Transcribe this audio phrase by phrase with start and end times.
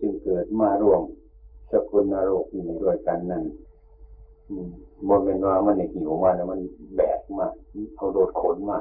[0.00, 1.02] จึงเกิดมารวม
[1.70, 3.44] สกุลนรกอยู่ด้วยกันนั่น
[5.08, 6.60] บนเป็นว่ามันในหิวมาแล้วมัน
[6.96, 7.46] แบกมา
[7.96, 8.78] เอาโดดขนมา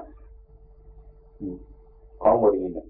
[2.22, 2.88] ของบริเนี่ย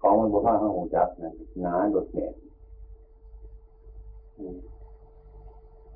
[0.00, 2.30] ของมันบุพาข้างหูจักนะหนาโดดเดี่ย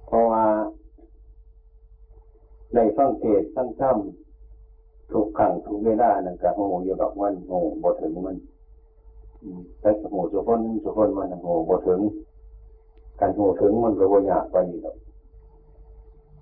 [0.06, 0.44] เพราะว่า
[2.74, 8.36] ในฟังเทศทั้งค่ำทุกครั้งทุกเวลานั่นกับหูอยู่ดอกวันหูบทถึงมัน
[9.80, 12.00] แต่หูสุคนสุคนมันโหูบทถึง
[13.20, 14.96] การโหูถึงมันก็บ่ยากกว่านี้หรอก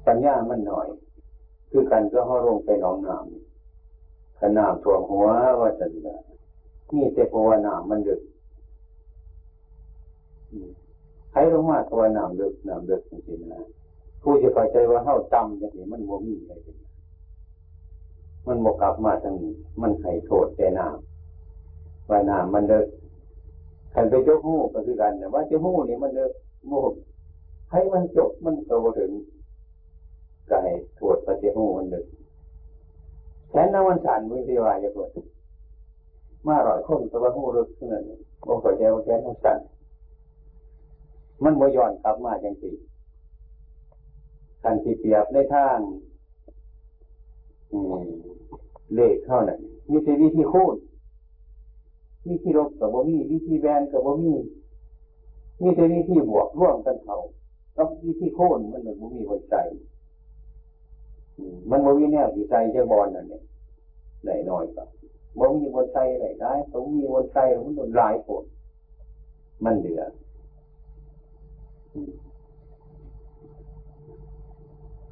[0.07, 0.89] ปัญญามันหน่อย
[1.71, 5.27] คือการก็ห้อลงไปหนองน้ำขนาดท่วมหัว
[5.61, 5.87] ว่าจะ
[6.95, 8.21] มีแต่ภาวนามันดึก
[11.31, 13.65] ใครรู้ว่าตัวน้ำลึกน้ำลึกจริงๆนะ
[14.23, 16.77] ผู้จะเข้าใจว่าเท่าต่ำอย่างนี้มันโมมีอะไรเป็น
[18.47, 21.16] มันโมกลับมาทางนี้มันให้โทษแต่น้ำ
[22.11, 22.87] ว่าน้ำมันเลิก
[23.93, 26.33] ใครไปจกหูก็คือกันแต่ว่าจะหูนี่มันเลิก
[26.69, 26.73] โม
[27.71, 29.13] ให้มันจบมันโตถึง
[30.49, 32.07] ก็ให้โทษไปจะหูมันเลิก
[33.51, 35.11] แค่นั้นมันสั่นวิธีว่าจะโทษ
[36.47, 38.05] มาร่อยคนตัวหูเลิกเท่านั้น
[38.45, 39.59] โมเข้าใจว่าแค่นั้นสั่น
[41.43, 42.71] มันโมย้อนกลับมาจังสิ
[44.63, 45.79] การที่เปรียบในทาง
[48.95, 49.61] เลขเท่านั้น
[49.91, 50.75] มีแต่วิธีคูณ
[52.29, 54.35] วิธีลบกับบ่มีวิธีแบนกับบ่มี
[55.63, 57.19] มีแต่วิธีบวกร่วมกันเท่า
[57.77, 59.57] กับวิธีโค่นมันหมือนบ่มีหัวใจ
[61.71, 63.43] มันบ่มีแนวที่ใจจะบอลนั่นเนี่ย
[64.25, 64.85] ไหนน้อยก็
[65.39, 68.45] บ่มีหัวใจไหนได้ต้องมีหัวใจมันโดนหลายคน
[69.65, 70.03] มันเหลือ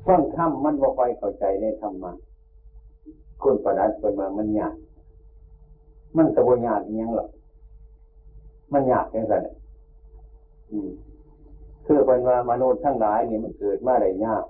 [0.06, 2.12] ฟังธรรมมันบ่ค่อยเข้าใจในธรรมะ
[3.42, 4.74] คนประดับคนมามันยาก
[6.16, 7.28] มันตะบยากยังหรอก
[8.72, 9.34] มันยากแค่ไหน
[11.86, 14.44] คือเป็นว่ามนุษย์ทั้งหลายนี่มันเกิดมาได้ยาก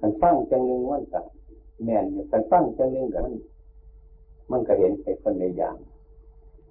[0.00, 1.24] มันฟังจังหนึ่งมันกับ
[1.84, 3.34] แม่นมันฟังจังหนึ่งกับมัน
[4.50, 5.76] มันก็เห็นไอ้คนในอย่าง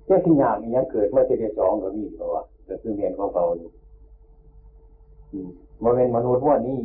[0.06, 3.70] เจ้าที่ยากนี่ยังเกิดมาที่ได้สองก็มีเพราะว่าก็คือเมียนของเขาอยู่
[5.84, 6.80] มันเป็นมนุษย์ว่านี่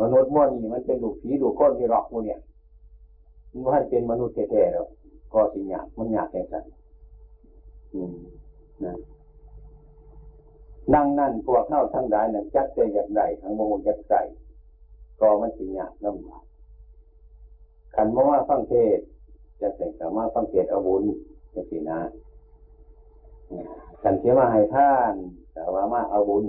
[0.00, 2.40] มนุษย์ว่านี่มันเป็นลูกผีลูกก้นที่รอกมูเนี่ย
[3.72, 4.86] มันเป็นมนุษย์แท้ๆแล้ว
[5.32, 6.56] ก็สิยากมันยากแค่ไหน
[8.84, 8.94] นะ
[10.94, 14.20] ดังนั้นพวกเข้าทั้งหลายนั้นจัดใจอยากใดทั้งโมยักใส่
[15.20, 16.42] ก็มันสิยากลำบาก
[17.94, 18.98] ขันมาว่าฟังเทศ
[19.60, 21.04] จะเสกสามารถฟังเทศอาบุญ
[21.54, 21.98] จะสินะ
[24.02, 25.14] ขันเชื่อมาให้ท่าน
[25.52, 26.44] แต่ว่ามาเอาบุญ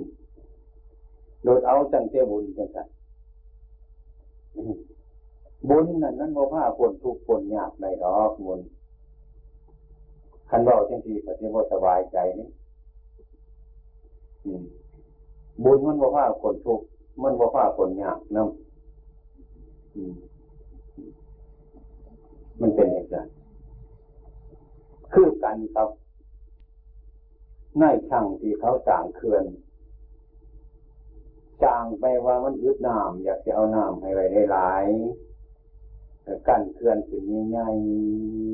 [1.44, 2.88] โดยเอาจังเจบุญจังสัน
[5.70, 8.60] บุญนั่นนั่นโมผ้าปนทุกปนยากในดอกบุญ
[10.50, 12.48] คันบอกจังทีปฏิบัติสบายใจนี่
[15.64, 16.82] บุญมันบอกว่าคนทุก
[17.24, 18.52] มันบอกว่าคนยากน้ำ
[22.62, 23.18] มันเป็นอย่างไร
[25.14, 25.90] คือกันครับ
[27.82, 29.46] นายช่างที่เขาสร้างเขื่อน
[31.64, 34.86] จางไปว่ามันอึดน้ำอยากจะเอาน้ำให้ไว้หลาย
[36.48, 37.68] กันเขื่อนขึ้นใหญ่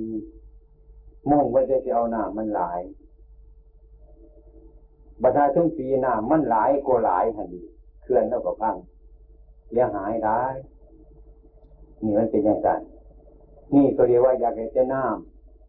[0.03, 2.79] ๆมุ่งไว้จะเอาน้ำมันหลาย
[5.21, 7.61] บัตาถึงปีหน้ามันหลายกว่าหลายหันดี
[8.01, 8.75] เคลื่อนแล้วก็พัง
[9.67, 10.41] เสียหายได้
[12.03, 12.69] นี่มันเป็นอย่างไร
[13.75, 15.01] นี่ก็เรียกว่าอยากจะน้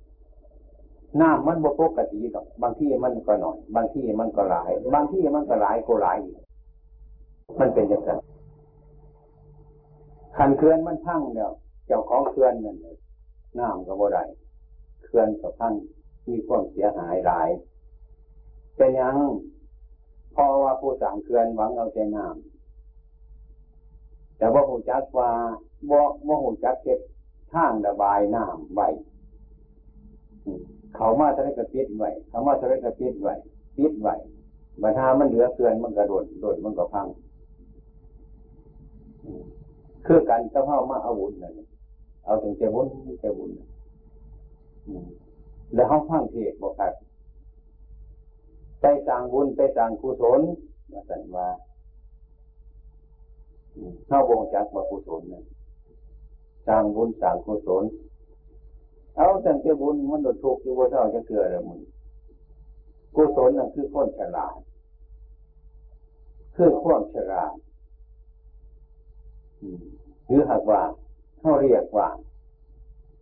[0.06, 6.19] ำน้ำมันบ่ปกติหรอกบางที่มันก็หน่อย บางที่มันก็หลาย บางที่มันก็หลายกว่าหลาย
[7.60, 8.10] มันเป็นอย่างไร
[10.36, 11.53] ขันเคลื่อนมันพังเนี่ย
[11.87, 12.78] เจ้าของเคลื่อนนั่น
[13.59, 14.25] น้ำก็บ่ได้
[15.05, 15.75] เคลื่อนก็พัง
[16.28, 17.49] มีความเสียหายหลาย
[18.77, 19.17] เป็นยัง
[20.34, 25.31] พอว่าผู้สั่งเคลื่อนหวังเอาใจน้ำแต่ว่าหูจักว่า
[25.91, 27.00] บ่บ่หูจักเก็บ
[27.53, 28.89] ทางระบายน้ำไว้
[30.97, 33.34] เขามาทะเลกระปิดไว้เขามาทะเลกระปิดไว้
[33.77, 34.15] ปิดไว้
[34.83, 37.07] บรรทามันเหลือเกินมันกระโดดโดดมันก็พัง
[40.07, 41.53] คือการเจ้าเข้ามาอาบุญนั่น
[42.24, 42.86] เอาถึงเจ้าบุญ
[43.21, 43.50] เจ้าบุญ
[45.74, 46.92] แล้วเขาพังเทศบอกครับ
[48.80, 50.41] ไปสร้างบุญไปสร้างกุศล
[50.91, 51.48] มาสั่นว่า
[54.06, 55.44] เข้าวงจักมากุศลนะ
[56.66, 57.84] สร้างบุญสร้างกุศล
[59.16, 61.80] เอาแต่เจ้าบุญมันโดนทุกข์อยู่บนเท่าจะเกิดอะไรมึง
[63.15, 64.56] กุศลนั่นคือคนฉลาด
[66.56, 67.54] คือความฉลาด
[70.26, 70.80] หรือหากว่า
[71.45, 72.09] เขาเรียกว่า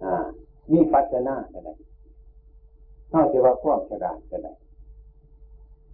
[0.04, 0.14] อ่า
[0.72, 1.70] วิปัสสนาอะไร
[3.10, 4.48] เขาจะว่าความฉลาดอะไร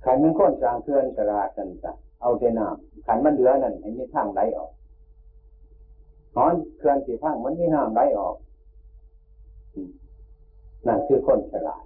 [0.05, 4.73] ขันมันค้นสร้างเพื่อนสลาดกันจ้ะเอาแต่น้ำขันมันเหลือนั่นให้มีทางไหลออก
[6.37, 8.37] หอนเคลื่อนสีพังมันมีน้ำไหลออก
[10.87, 11.85] นั่นคือคนฉลาด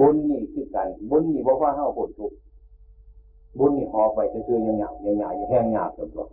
[0.00, 2.32] บุญนี่คือกันบุญนี่บอกว่าเฮาผลทุก
[3.58, 6.26] บุญนี่หอบไปจะคือยังหยาบยังหยาบอยู่แห้งหยาบจำตัว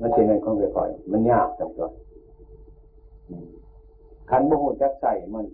[0.00, 1.88] มันเป็นเงินของไปก่อย มันยากจำตัว
[4.30, 5.46] ขันบุหูจักใส่มัน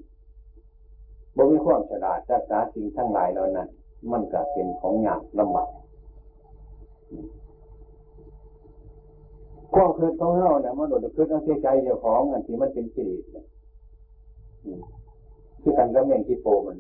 [1.37, 3.69] บ่มีความฉลาดรักษาสิ่งทั้งหลายเหล่านั้น
[4.13, 5.69] มันก็เป็นของยากลำบาก
[9.75, 13.23] ความคิดของเราเนี่ยมันโดดคิดเอาใจเจ้าของอันที่มันเป็นกิเลส
[15.63, 16.77] คือกันก็เม่งที่โปมัน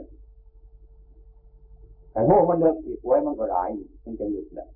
[2.13, 3.69] แต่โง่มันเลิกอีกไว้มันก็หลาย
[4.05, 4.67] มันจะหยุดแหละ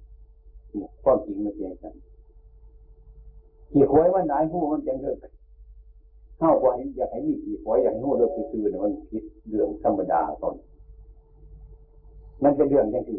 [1.05, 1.95] ความจริงมันเป็นอย่างนั้น
[3.75, 5.19] อีกไว้มันหลายหูมันจะเลิก
[6.39, 10.55] เข้าไปอยากให้มีอีกไว้อยากให้หูเลิกซื่อๆเนี่ยมันคิดเรื่องธรรมดาตอน
[12.43, 13.11] มันจะเรื่องยังไง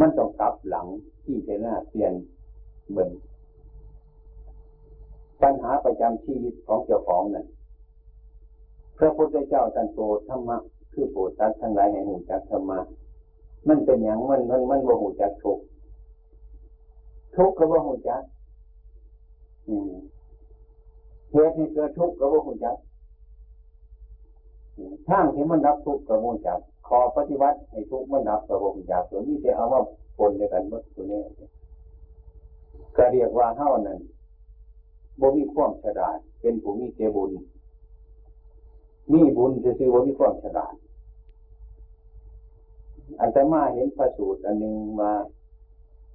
[0.00, 0.86] มันต้องกลับหลัง
[1.24, 2.12] ที่จะหน้าเปลี่ยน
[2.92, 3.10] เบิ่ง
[5.42, 7.46] ปัญหาประจำชีวิตของเจ้าของนั่น
[8.98, 10.56] พระพุทธเจ้าตันโปรดธรรมะ
[10.92, 12.78] คือโปรดตัดทั้งหลายให้หูจักธรรมะ
[13.68, 15.58] มันเป็นอย่างมันมันมันว่าหูจักทุก
[17.36, 18.22] ทุกก็ว่าหูจัก
[21.32, 22.76] เหตุที่เกิดทุกข์ก็ว่าหูจัก
[25.08, 29.82] ทางที่มันรับทุกข์ก็ว่หูจักขอปฏิบัติให้ทุกข์มันรับก็ว่าหูจักส่วนนี้จะเอาว่า
[30.18, 31.20] ปนด้วยกันหมดตัวนี้
[32.96, 33.98] ก็เรียกว่าเท่านั้น
[35.20, 37.30] บ่มีความฉลาด เป็นผู้มีเจบุญ
[39.12, 40.74] มีบุญจะซื้อว่ามีความฉลาด
[43.20, 45.10] อันตมาเห็นประสูตรอันหนึ่งมา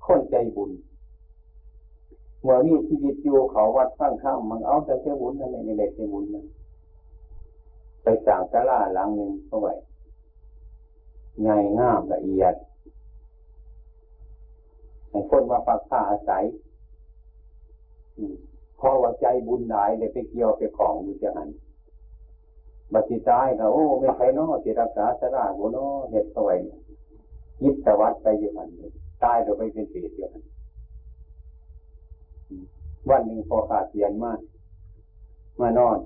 [0.05, 0.71] ค้นใจบุญ
[2.43, 6.45] เมื่อมีชีวิตอยู่เขาวัดข้างข้ามมันเอาแต่เจบุญนั่นเองเด็กเจบุญนั่น
[8.03, 9.73] ไปสั่งสลาหลังหนึ่งเข้าไว้
[11.41, 12.55] ใหญ่งามละเอียด
[15.09, 16.43] ให้คนมาปักผ้าอาศัย
[18.79, 21.49] พอว่าใจบุญหลายเลยไปเกี่ยวไปของอยู่จะหัน
[22.93, 26.55] บัติตายเขาโอ้ไม่ใครนอจิรักษาสระหัวนอเห็ดเอาไว้
[27.63, 28.69] ยิบตะวัดไปอยู่หัน
[29.23, 30.43] ตายเราไปเป็นเศษอยู่หัน
[33.09, 34.39] วันหนึ่งพอขาดเสียนมาก
[35.61, 35.97] มานอน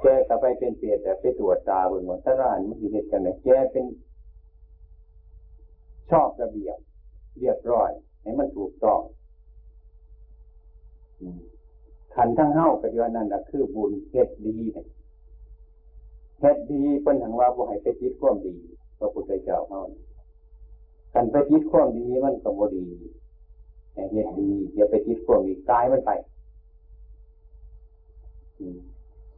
[0.00, 3.86] แกก็ไปเป็นเศษแต่ไปตรวจตาบนหัวสระมันมีเหตุกันไหนแกเป็น
[6.10, 6.78] ชอบระเบียบ
[7.38, 7.90] เรียบร้อย
[8.22, 9.00] ให้มันถูกต้อง
[12.14, 14.56] ขันทั้งเฮ้ากับยนั่นแหะคือบุญเฮ็ดดี
[16.40, 18.56] เฮ็ดดีเป็นทางว่าบุให้ไปจิตความดี
[18.98, 19.80] พระพุทธเจ้าเฮา
[21.12, 22.86] ขันไปจิตความดีมันก็บ่ดี
[23.98, 26.10] แต่เฮ็ดดีอย่าไปจิตความดีกายมันไป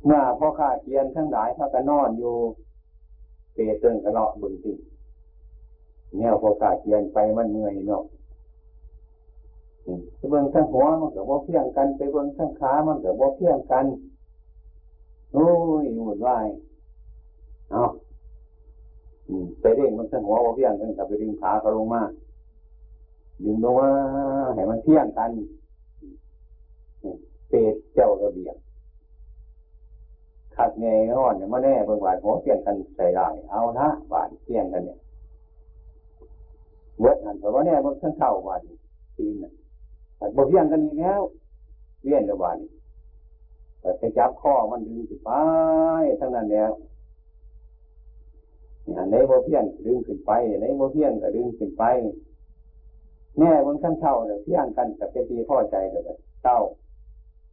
[0.05, 2.35] เมื่อพ่อข้าเกียนทั้งหลายถ้ากันนอนอยู่
[3.55, 4.75] เปเตือนกระเลาะบุญติ
[6.17, 8.05] แนวพ่อข้าเกียนไปมันเมื่อยเนาะ
[10.17, 13.87] ไปเบิ่งทั้งหัวมันกับว่าเพียงกันไปเบิ่งทั้งขามันกับว่าเพียงกัน
[15.33, 15.49] โอ้
[15.83, 16.47] ยหุ่นวาย
[17.71, 17.83] เอา
[19.61, 22.03] ไปเร่งมันทั้งหัวว่าเพียงกันกับไปดึงขาเขาลงมา
[23.45, 23.91] ดึงลงมา
[24.55, 25.31] ให้มันเพียงกัน
[27.49, 28.57] เปรตเจ้าระเบียบ
[30.57, 34.99] ขัดเงยอ่อนเนี่ยมาแน่เบิ่งหวานหัวเพียงกันใส่ได้เอานะหวานเพียงกันเนี่ย
[37.01, 38.61] เวทหันแต่ว่าแน่เบิ่งทั้งเท่าหวาน
[39.17, 39.53] ตีนเนี่ย
[40.17, 41.23] แต่บเวียนกันอีกแล้ว
[42.05, 42.57] เวียนระบาด
[43.81, 45.31] แต่ไปจับข้อมันดึงขึ้นไป
[46.21, 46.73] ทั้งนั้นแล้ว
[49.11, 50.31] ในโมเพียนดึงขึ้นไป
[50.61, 51.85] ในโมเพียนก็ดึงขึ้นไป
[53.41, 56.59] แง่บนขั้นเท่าเนี่ยเพียงกันแต่เป็นทีพ่อใจเดี๋ยวเต้า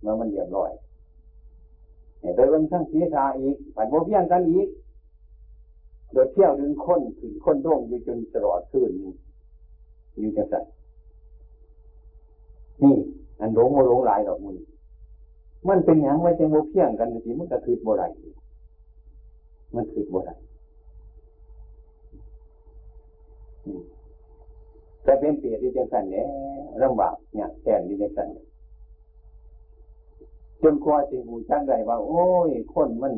[0.02, 0.72] เมื่อมันเรียบร้อย
[2.22, 4.68] เนี่ยโดยบนขั้นศีรษะอีกปัดโมเพียงกันอีก
[6.14, 10.66] โดยเที่ยวดึงค้นขึ้นค้นโด่งอยู่จนตลอดคืนอยู่จะสั่น
[12.84, 12.96] นี่
[13.40, 14.56] อันหลงโมหลงหลายดอกมัน
[15.68, 18.04] มันเป็นอย่างไว้จะโมเพียงกันสิมันก็คือบ่ไร
[19.76, 20.32] มันคือบ่ไร
[25.08, 26.28] แต่เป็นเปรียที่จังสันเนี่ย
[26.84, 28.28] ลำบากเนี่ยแก่นที่จังสัน
[30.62, 33.14] จนกว่าสิหูจังไรว่า โอ้ย คนมัน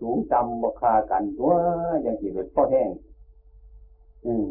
[0.00, 1.52] สูงต่ำบคากันตัว
[2.02, 2.90] อย่างที่เกิดพ่อแห้ง
[4.26, 4.48] อืม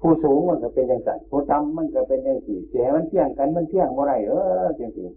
[0.00, 4.32] ผู้สูงมันก็เป็นอย่างสั่นผู้ต่ำมันก็เป็นอย่างสี่เสียมันเที่ยงกันมันเที่ยงเมื่อไรเอ
[4.64, 5.08] อจริงจริง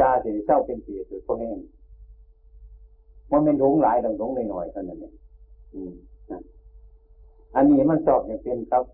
[0.00, 1.60] ตาสิเศร้าเป็นเสียสุดพวกนี้ง
[3.32, 5.12] มันเป็นหลงหลายดังหลงหน่อยๆเท่านั้นเอง
[7.56, 8.84] อันนี้มันสอบอย่างเป็นครับ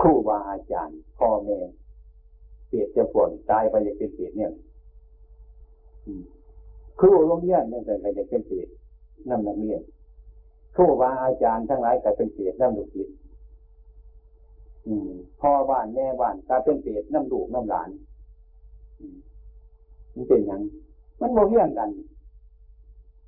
[0.00, 1.58] ครูบาอาจารย์พ่อแม่
[2.68, 4.52] เปรียบจะฝนตายไปอยากเป็นเปรตเนี่ย
[7.00, 8.68] ครูโรงเรียนเนี่ยแต่อยากเป็นเปรต
[9.28, 9.82] นั่นนักเรียน
[10.76, 13.16] ครูบาอาจารย์ทั้งหลายก็เป็นเปรตนั่นลูกศิษย์
[15.40, 17.88] พ่อบ้านแม่บ้านก็เป็นเปรตน้ำดูกน้ำหลาน
[20.14, 20.60] มันเป็นอย่าง
[21.20, 21.90] มันโมเฮียงกัน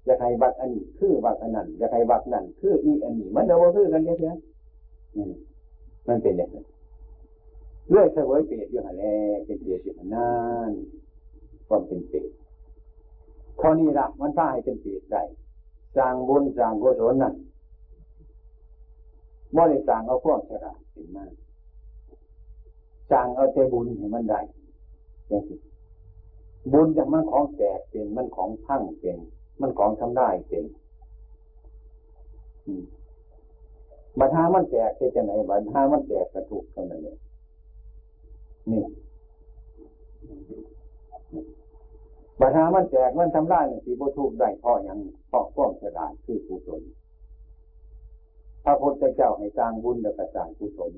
[0.08, 6.66] อยากให้บักอันนี้คือบักอันนั้นอยากให้บักนั่นคืออีอันนี้มันเดาคือกันเยอะๆมันเป็นอย่างนั้น
[7.88, 9.04] เลื่อยเสวยเปรตอยู่หันแล
[9.44, 10.30] เป็นเปรตอยู่หันนั่
[10.70, 10.72] น
[11.68, 12.30] ความเป็นเปรต
[13.58, 15.22] เท่านี้ละมันพาให้เป็นเปรตได้
[15.96, 17.34] สร้างบุญสร้างกุศลนั่น
[19.54, 21.32] บ่ได้สร้างเอาพวกฉลาดเป็นมาก
[23.10, 24.40] สร้างเอาแต่บุญให้มันได้
[25.28, 25.58] อย่างนี้
[26.72, 29.18] บุญอย่างมันของแตกเป็นมันของพังเป็น
[29.60, 30.64] มันของทำได้เป็น
[34.18, 37.18] บัตหามันแตกจะไหนบัตหามันแตกกระถูกเท่านั้นเนี่ย
[38.70, 38.82] นี่
[42.40, 44.98] บัตหามันแตกมันทำได้สีโบถูกได้เพราะยัง
[45.30, 46.82] พราะความฉลาดคือกุศล
[48.64, 50.92] พระพุทธเจ้าให้สร้างบุญแล้วก็สร้างกุศล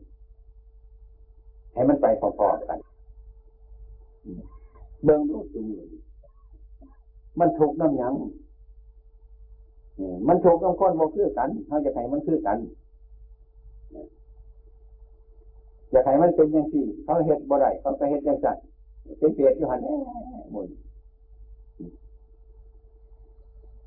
[1.74, 2.78] ให้มันไปพร้อมๆกัน
[5.04, 5.84] เบิ่งรูปจุมือ
[7.40, 8.14] มันถูกน้ำยัง
[10.28, 12.58] มันถูกน้ำข้นโมคือกันเขาจะให้มันคือกัน
[15.90, 18.56] อยากให้มันเป็นอย่างที่เขาเห็ดบ่ได้เขาไปเห็ดอย่างจัด
[19.18, 19.80] เป็นเปียบอยู่หัน
[20.54, 20.68] มุน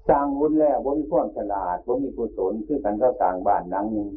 [0.09, 4.09] สร้างบุญแล้วบ่มีความฉลาดบ่มีกุศลคือกันก็สร้างบ้านดังหนึ่ง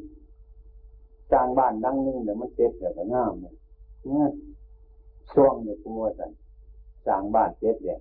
[1.33, 3.55] สร้างบ้านดังหนึ่งเดี๋ยวมันเสร็จเดี๋ยวก็งามเนี่ย
[5.33, 6.31] ช่วงเนี่ยกูว่าสัน
[7.07, 7.99] สร้างบ้านเสร็จเนี่ย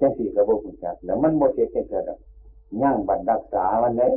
[0.00, 2.04] จังสี่กระบอกคุณจักแล้วมันโมเสร็จแค่เกิด
[2.82, 4.12] ย่างบัตรรักษาวันนี้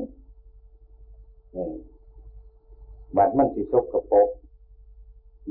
[1.55, 1.67] นี่
[3.17, 4.29] บัตรมันสิซกกระปก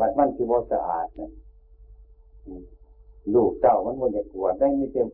[0.01, 1.31] บัตรมันสิโมสะอาดนะ
[3.35, 5.09] ลูกเจ้ามันมันจะปวดได้ไม่เต็ม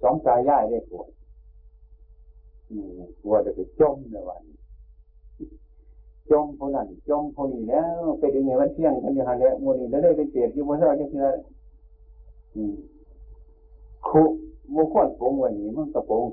[0.00, 1.08] สองตายายได้ปวด
[3.22, 4.42] ปวดจะไปจมในวัน
[6.30, 11.20] จมคนนั้นจมคนนี้แล้วไปดึงไงมันเที่ยงกันอยู่หาเนี่ยมูนี่แล้วได้ไปเปรียบอยู่บนเส้าจังซี่
[14.08, 14.22] คุ
[14.74, 16.24] มุขวนปงวันนี้มันกระปง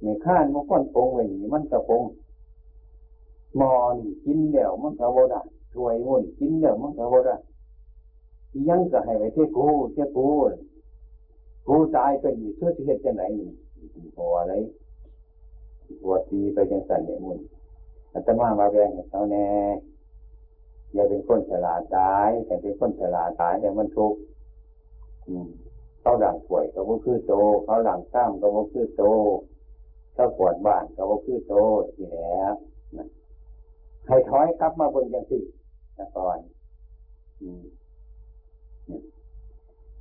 [0.00, 2.04] ไม่ข้านมุขวนโปงไวันนี้มันกระโปง
[3.60, 5.40] มอนี่กินเดี่ยวมันกระโบดา
[5.74, 7.36] ถวยมุ่นกินเดี่ยวมันกระโบดา
[8.68, 10.28] ยังก็ให้ไว้เท่กูเท่กู
[11.66, 13.50] กูตายเป็นอยู่เพื่อที่เหตุจะไหนนี่
[14.16, 14.54] หัวอะไร
[16.02, 17.38] หัวตีไปยังสันเนี่ยมุ่น
[18.12, 19.46] อาตมามาแบ่งให้เขาแน่
[20.92, 24.18] อย่าเป็นคนฉลาดตายแต่เป็นคนฉลาดตายเนี่ยมันทุกข์
[26.00, 27.32] เขาหลังป่วยก็บ่คือโต
[27.64, 29.02] เขาหลังซ้ำก็บ่คือโต
[30.20, 31.52] เขาปวดบ้านก็บ่คือโต
[31.94, 32.52] ทีแล้ว
[34.06, 35.38] ให้ถอยกลับมาบนยังสิ
[35.98, 36.38] นะกอน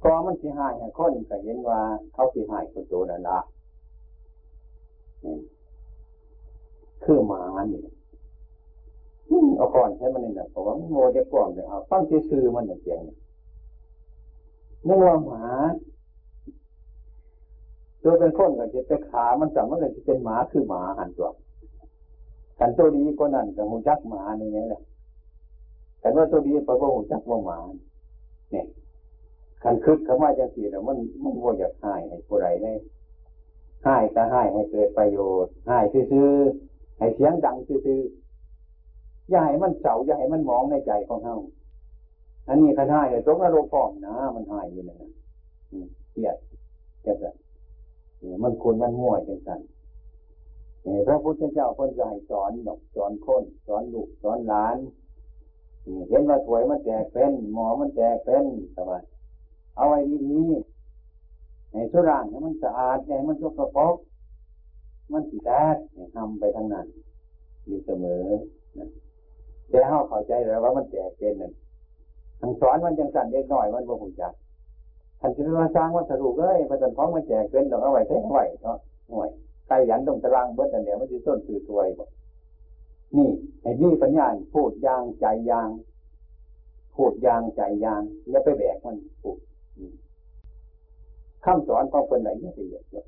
[0.03, 1.79] ก็มันสิหายให้คนก็เห็นว่า
[2.13, 3.39] เขาสิหายคนโตนั่นละ
[7.03, 7.81] คือหมานี่
[9.57, 13.17] เอาก่อนใช้มันนี่แหละเพราะว่าโมจะก่อนเลยเอาฟังซื่อมันอย่างเสียงเนี่ย
[14.88, 15.43] นึกว่าหมา
[18.03, 21.29] ตัวเป็นคนก็จะไปขามันจับมันเลยจะเป็นหมาคือหมาหันตัว
[22.60, 24.82] กันตัวดีก็นั่นกับหูจักหมานี่นี่แหละ
[26.00, 27.58] แต่ว่าตัวดีไปว่าหูจักว่าหมา
[28.51, 28.65] เนี่ย
[29.63, 32.74] คันคึกคำว่าจังสีแล้วมันมันว่าอยากหายให้ผู้ใดได้
[33.86, 36.29] หายก็หายให้เกิดประโยชน์หายซื่อ
[37.00, 38.01] ให้เสียงดังซื่อ
[39.29, 41.38] อย่าให้มันเสาอย่าให้มันมองในใจของเขา
[42.48, 45.10] อันนี้คันหายเลยตกนรกฟอมนะ มันหายอยู่เลยนะ
[46.12, 46.36] เกลียด
[47.01, 47.36] เกลียด
[48.43, 49.61] มันควรมันมั่วจังสัน
[51.07, 54.77] พระพุทธเจ้าคนก็ให้สอนดอกสอนคนสอนลูกสอนหลาน
[56.09, 58.45] เห็นว่าถวยมันแตกเป็นหมอมันแตกเป็น
[58.75, 59.03] สบาย
[59.75, 63.95] เอาไว้ดีๆให้สุรางให้มันสะอาดให้มันสกปรก
[65.11, 65.75] มันสีแตก
[66.15, 66.88] ทำไปทั้งนั้น
[67.65, 68.25] อยู่เสมอ
[69.69, 71.53] แต่เขาเข้าใจแล้วว่ามันแตกเป็นนั่น
[72.41, 74.33] ทางสอนมันจังสั่นเล็กน้อยมันบ่หุ่นจัก
[75.19, 78.77] ท่านจะมาสร้างวัสดุเลยพระจันทร์พร้อมมาแจกเป็นดอกเอาไว้ใช้ไว้เนาะ
[79.11, 79.29] ห่วย
[79.67, 82.05] ใครยันตรงตารางเบิดแต่เดี๋ยวมันจะต้นสื่อถวยบ่
[83.15, 83.29] นี่
[83.61, 85.69] ไอ้นี่ปัญญาพูดยางใจยาง
[86.95, 89.38] พูดยางใจยางอย่าไปแบกมันพูด
[91.45, 93.05] คำสอนของคนไหนไม่ละเอียดเลย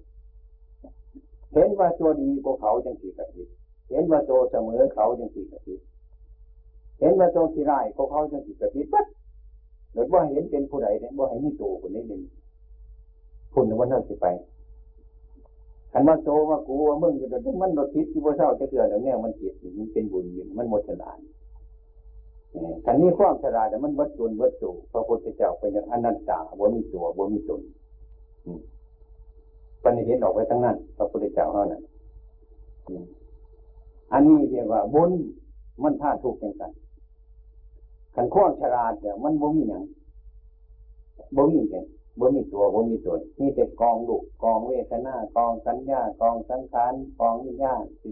[1.53, 3.44] เห็นว่าตัวดีกว่าเขาจังสีกระติ
[3.89, 5.75] เห็นว่าตัวเสมอเขาจังสีกระติ
[7.00, 9.08] เห็นว่าตัวที่ร้ายกว่าเขาจังสีกระติปั๊บ
[9.94, 12.22] หรือว่าเห็นเป็นผู้ใดเนี่ยว่าให้มีตัวคนนี้หนึ่ง
[13.54, 14.26] คุณวันนั้นสิไป
[15.94, 17.28] ขันว่าโตว่ากูว่ามึงจะ
[17.62, 21.18] มันรถทิศที่ว่าเศร้าจะเกิดแล้วเนี่ยมันจิตมันเป็นบุญอยู่มันหมดฉลาด
[22.86, 27.62] ขันนี้ความฉลาดแต่มันวัดตนวัดสูพระพุทธเจ้าเป็นอย่างอนัตตาบ่มีตัวบ่มีตน
[29.84, 31.82] ปัญญาเห็นออกไปทั้งนั้นพระพุทธเจ้าเท่านั้น
[34.14, 35.12] อันนี้เรียกว่าบุญ
[35.84, 36.72] มันท่าถูกอย่างกัน
[38.15, 39.84] ขันความฉลาดเนี่ยมันบ่มีอย่าง
[41.36, 41.86] บ่มีอย่ง
[42.20, 48.10] บ่มีตัวบ่มีตนมีแต่กองลูกกองเวทนากองสัญญากองสังขารกองวิญญาณสิ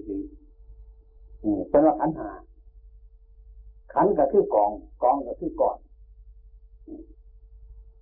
[1.44, 2.32] นี่เป็นว่าขันหา
[3.94, 4.72] ขันก็คือกอง
[5.03, 5.77] กองก็คือก่อน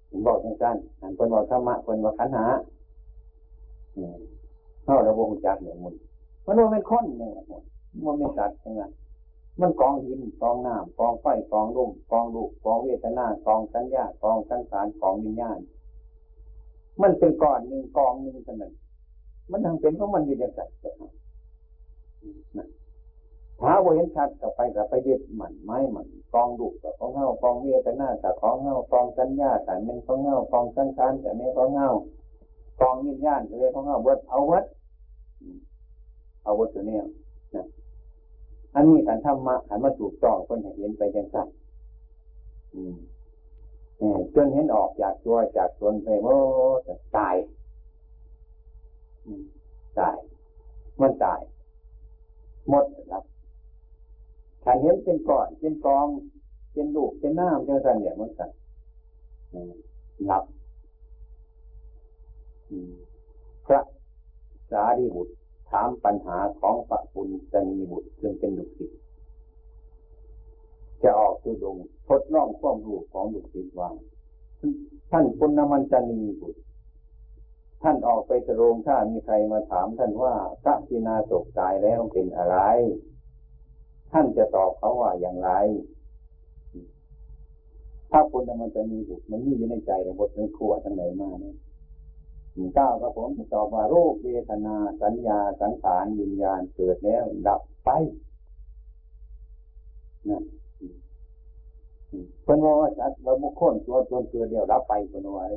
[0.09, 2.45] ผมบอกอย่างนั้นอันเป็นบอกธรรมะเป็นว่าขันหา
[4.83, 5.93] เท่าระบบจักเนี่ยมัน
[6.45, 7.63] มันว่าเป็นคนเนี่ยหมด
[8.05, 8.79] มันไม่จัดใช่ไห
[9.59, 15.59] มันกองหินกองน้ำกองไฟกองลมกองลูกกองเวทนากองสัญญากองสังขารกองวิญญาณ
[17.01, 18.73] มันเป็นก้อนหนึ่งกองหนึ่งเท่านั้น
[19.51, 20.59] มันทั้งเป็นเพราะมันอยู่ในใจ
[23.61, 31.87] ถ้าว่าเห็นชัดกับไปกับไปยึดหมันไม้หมันกองดุกับของเงากองเวทนากับของเงากองสัญญาแต่เม่นของเงากองสังขารแต่เม่นของเงา
[32.81, 34.65] กองวิญญาณแต่เมนของเงาเวิดเอาเวิด
[36.43, 36.97] เอาเวิดตัวนี้
[37.55, 37.65] นะ
[38.77, 41.47] อันนี้การทำมาขันมาถูกต้องคนเห็นไปจังสั้น
[44.35, 46.37] จนเห็นออกจากตัวจากตนไปโอ้
[47.17, 47.35] ตาย
[49.99, 50.17] ตาย
[51.01, 51.41] มันตาย
[52.69, 53.23] หมดครับ
[54.63, 56.07] ถ้าเห็นเป็นก้อนเป็นกอง
[56.73, 58.49] เป็นลูกเป็นน้ำเป็นสันเนี่ยมันกัน
[60.25, 60.43] หลับ
[63.65, 63.81] พระ
[64.71, 65.33] สารีบุตร
[65.71, 68.91] ถามปัญหาของพระปุณจนีบุตรซึ่งเป็นดุสิต
[71.03, 73.89] จะออกตุดงทดลองความรู้ของดุสิตว่า
[75.11, 76.61] ท่านปุณณมันจนีบุตร
[77.83, 82.57] ท่านออกไปตรงถ้ามีใครมาถามท่านว่าพระพินาศกตายแล้วเป็นอะไร
[84.11, 85.51] ท่านจะตอบเขาว่าอย่างไร
[88.11, 91.55] ถ้าคนมันจะมีบุตรมันมีอยู่ในใจแต่บทเรื่องขวดทั้งไหนมาเนี่ย
[92.75, 97.89] เก้าวกับผมตอบว่าโรคเวทนาสัญญาสังขารวิญญาณเกิดแล้ว ดับไป
[100.29, 100.43] นะ
[102.43, 105.47] เป็นว่าสัตว์เราบุคคลตัวตนเกิดเดียวรับไปเป็นไว้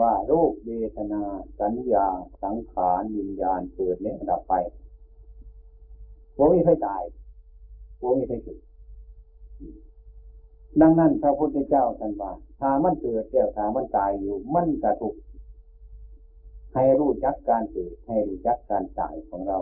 [0.00, 1.22] ว่าโรคเวทนา
[1.60, 2.06] สัญญา
[2.42, 4.54] สังขารวิญญาณเกิดแล้วดับไป
[6.36, 7.02] พว่มีใครตาย
[7.98, 8.60] พว่มีใครเกิด
[10.80, 15.14] ดังนั้นพระพุทธเจ้าท่านว่าถ้ามันเกิดแล้วถ้ามันตายอยู่ มันกระทุก
[16.74, 19.58] ให้รู้จักการเกิด ให้รู้จักการตายของเรา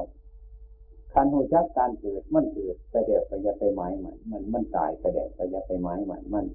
[1.12, 6.46] คันรู้จักการเกิดมันเกิดไปเดี๋ยวไปยะไปไม้ใหม่มันมันตายไปเดี๋ยวไปยะไปไม้ใหม่มัน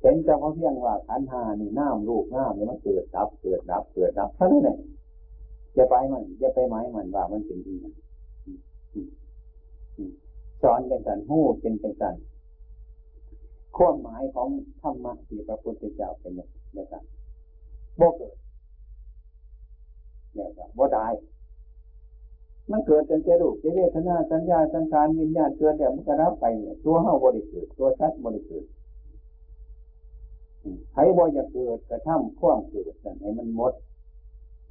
[0.00, 4.78] เห็นแต่เพราะเพียงว่าขันหานี่น้ำลูกน้ำนี่มันเกิดดับเกิดดับเกิดดับเท่านั้นเอง
[5.76, 7.82] จะไปมันจะไปไม้มันว่ามันเป็นอีก
[10.62, 12.14] สอนจังสันหู้เป็นจังสัน
[13.76, 14.48] ความหมายของ
[14.80, 17.02] ธรรมะที่พระพุทธเจ้าเป็นอย่างนี้ครับ
[18.00, 18.34] บ่เกิด
[20.78, 21.06] บ่ได้
[22.70, 28.70] มันเกิดเป็นเจรูปเจเวทนาสัญญาสังขารวิญญาณเกิดแล้วมันก็รับไปเนี่ยตัวเฮาบริสุทธิ์ตัวชัดบริสุทธิ์
[30.92, 33.72] ใครบ่อยากเกิดกระทำความเกิดแต่ให้มันหมด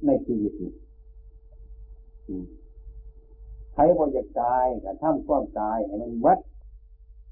[0.06, 0.72] ในชีวิตนี้
[3.74, 6.38] ใครบ่อยากตายแต่ทำความตายให้มันวัด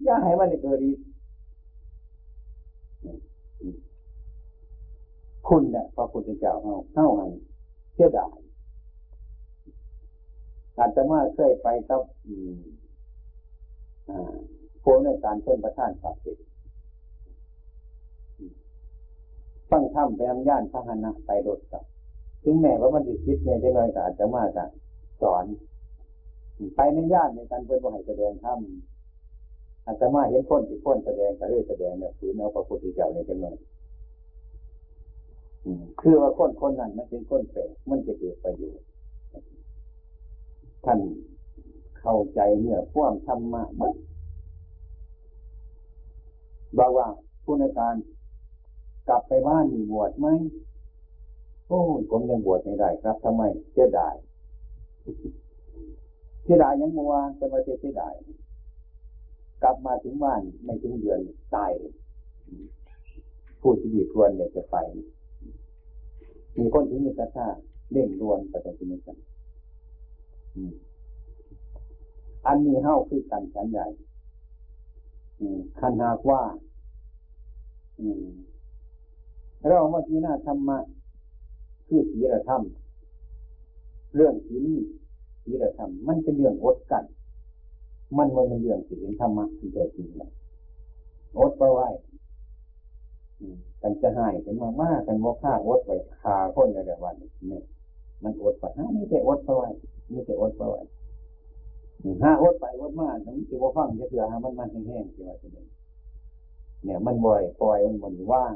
[0.05, 0.99] อย่าให้มันเกิดอีก
[5.49, 7.31] คุณเนี่ยพระพุทธเจ้าเฮาเฮาหัน
[7.95, 8.37] เสียดาย
[10.79, 12.01] อาจจะมาเคยไปกับ
[14.83, 16.47] พวกในการเพิ่มประทานศักดิ์สิทธิ์
[19.71, 21.85] ฟังธรรมไปทำย่านพระหนะไปรถกับ
[22.45, 24.69] ถึงแม้ว่ามันดิคิดเนี่ยจะน้อยก็อาจจะมาจาก
[25.23, 25.45] สอน
[26.77, 28.59] ไปในญาติในการเพื่อนบ่ให้แสดงธรรม
[29.85, 33.55] อาจจะมาเห็นคนที่คนแสดงก็เลยแสดงเนี่ยฝืนเอาพระพุทธเจ้าในจำนวน
[36.01, 38.86] คือว่าคนคนนั้นมันเป็นคนแปลกมันจะเกิดประโยชน์
[40.87, 41.01] ท่าน
[42.01, 43.90] เข้าใจเนี่ยพ่วงธรรมะมั้
[46.79, 47.07] บอกว่า
[47.44, 47.94] ผู้ในการ
[49.09, 50.29] กลับไปบ้านมีบวชไหม
[51.68, 54.14] โอ้ผมยังบวชไม่ได้ครับทำไมเสียดาย
[56.44, 58.14] เสียดายยังมัวเป็นว่าเสียดาย
[59.62, 61.20] กลับมาถึงบ้านไม่ถึงเดือน
[61.55, 61.72] ตาย
[63.61, 64.77] ผู้ที่ดีควรเนี่ยจะไป
[66.59, 67.49] มีคนที่มีกระชา
[67.90, 69.16] เล่งรวนประจำปีกัน
[72.47, 73.87] อันนี้เฮ้าคือกันฉันใหญ่
[75.79, 76.42] คันหากว่า
[79.69, 80.79] เราว่าที่น่าธรรมะ
[81.88, 82.62] คือศีลธรรม
[84.14, 84.64] เรื่องศีล
[85.45, 87.05] ศีลธรรม มันเป็นเรื่องอดกัน
[88.16, 90.31] มันมันเป็นเรื่องสิ่งธรรมะที่แท้จริงนะ
[91.38, 91.88] อดไปไว้
[93.83, 95.90] กันจะหายกันมามากกันโมฆ่าอดไป
[96.21, 97.14] คาคนในวัน
[97.51, 97.61] นี้
[98.23, 99.69] มันอดไปห้านี่แต่อดไปไว้
[100.12, 100.83] นี่แต่อดไปไว้
[102.23, 105.49] ห้าอดไปอดมาทั้งที่ว่าฟังจะเถื่อฮะมันมันแห้งๆที่ว่าจะ
[106.85, 108.55] เนี่ยมันบ่อยปล่อยมันบ่อยว่าง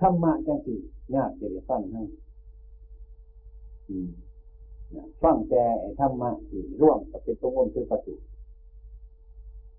[0.00, 0.74] ธรรมะจังสิ
[1.14, 2.06] ยากจะได้ฟังทั้ง
[5.22, 5.64] ฟังแต่
[5.98, 8.14] ธรรมะที่ร่วมกับเป็นตัวมนคือประตู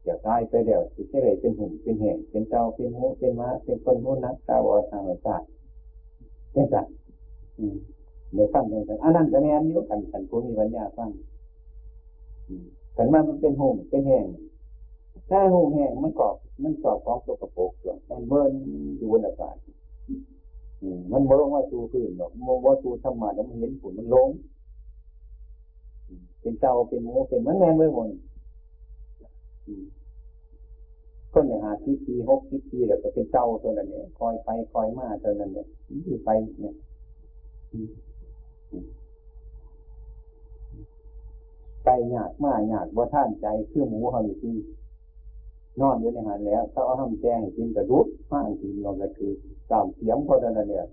[0.06, 5.38] จะตายไปเดี๋ยวจะได้เป็นหุ่นเป็นแห่งเป็นเจ้าเป็นหูเป็นม้าเป็นคนหูนักตาวทางวิชา
[6.52, 6.86] เช่นกัน
[8.34, 11.10] เดี๋ยวฟังเช่นกันอันนั้นจะแม่นยุ่กันกันผู้มีปัญญาฟัง
[12.94, 14.26] แต่ว่ามันเป็นหุ่นเป็นแห่ง
[15.30, 18.52] ถ้าหุ่นแห่งมันกรอบมันกรอบของตัวกระโปงส่วนมันเบิร์น
[18.98, 19.56] อยู่บนอากาศ
[21.12, 24.30] มันบ่ลงว่าสูพื้นหรอกมันว่าสูธรรมะแล้วมันเห็นผลมันลง
[26.42, 28.10] เป็นเจ้าเป็นโมเป็นมันแน่เมื่อวัน
[31.32, 35.68] คนเนี่ยหาสิบปีหกสิบปีแล้วก็เป็นเจ้าตัวนั้นเนี่ยคอยไปคอยมาตัวนั้นเนี่ย
[36.06, 36.30] ที่ไป
[36.62, 36.76] เนี่ย
[41.84, 44.56] ใจหยาดมาหยาดว่าท่านใจคือหมูเขาอยู่ที่
[45.80, 49.32] นอนอยู่ในหันแล้วถ้าเอาทำแจ้งกินกระดุดห้างกินลงก็คือ
[49.72, 50.86] ตามเสียงพอนั้นเนี่ย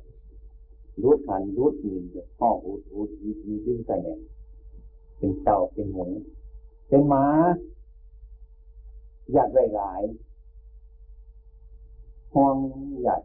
[1.03, 2.05] รุดหันรุดนิน
[2.41, 4.19] ห้องอุดอุดมีมีดิ้นกันเนี่ย
[5.19, 6.07] เป็นเต่าเป็นหมู
[6.89, 7.25] เป็นหมา
[9.33, 10.03] อยากหลาย
[12.35, 12.57] ห่วง
[13.03, 13.23] อยาก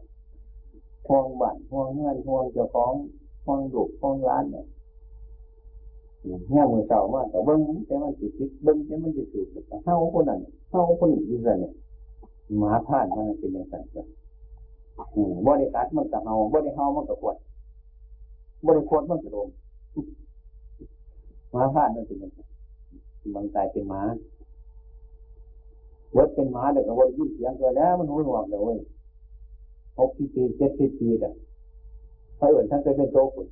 [1.06, 2.92] ห่วงบ้านห่วงเงินห่วงเจ้าของ
[3.44, 4.64] ห่วงลูกห่วงร้านเนี่ย
[6.50, 10.38] เนี่ยมือเต่ามาแต่เบิ้งแต่มันติดติดเบิ้งแต่มันติดสูดแต่เท่าคนนั้น
[10.70, 11.72] เท่าคนนี้ยิ่งเนี่ย
[12.58, 14.06] หมาผ่านมันเป็นอย่างไรกัน
[15.46, 17.36] บริการมันกับเฮาบริเฮามันกับขวด
[18.66, 19.48] บริขวดมันกับโดม
[21.52, 22.38] หมาผ่านมันเป็นอย่างไร
[23.34, 24.00] บางใจเป็นหมา
[26.16, 28.78] วัดเป็นหมาเด็กก็วัดยิ่งเสียงตัวแล้วมันหูหนวกเลย
[29.98, 31.32] หกสิบปีเจ็ดสิบปีเนี่ย
[32.40, 33.48] ถ้าเอื่นท่านจะเป็นโตคุณ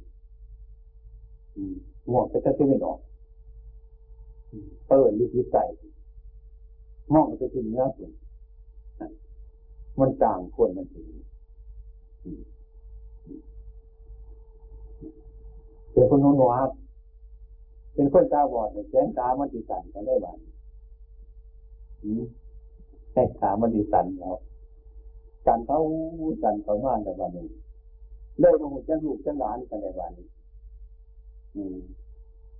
[2.09, 2.99] หมวกจะจะไม่ออก
[4.89, 5.69] เปิดลึกวิสัย
[7.13, 8.11] มองไปที่เนื้อคุณ
[10.01, 11.07] มันจางควรมันถึง
[15.93, 16.61] เป็นคนนุ่นวา
[17.95, 20.39] เป็นคนตาบอดแสงตามันติสันก็ได้บ้าง
[23.13, 24.37] ให้ขามันดีสันแล้ว
[25.47, 25.79] สันเขา
[26.43, 27.47] สันเขามาในวันนี้
[28.41, 30.29] เลิกมาหูจะลูกจะหลานกันในวันนี้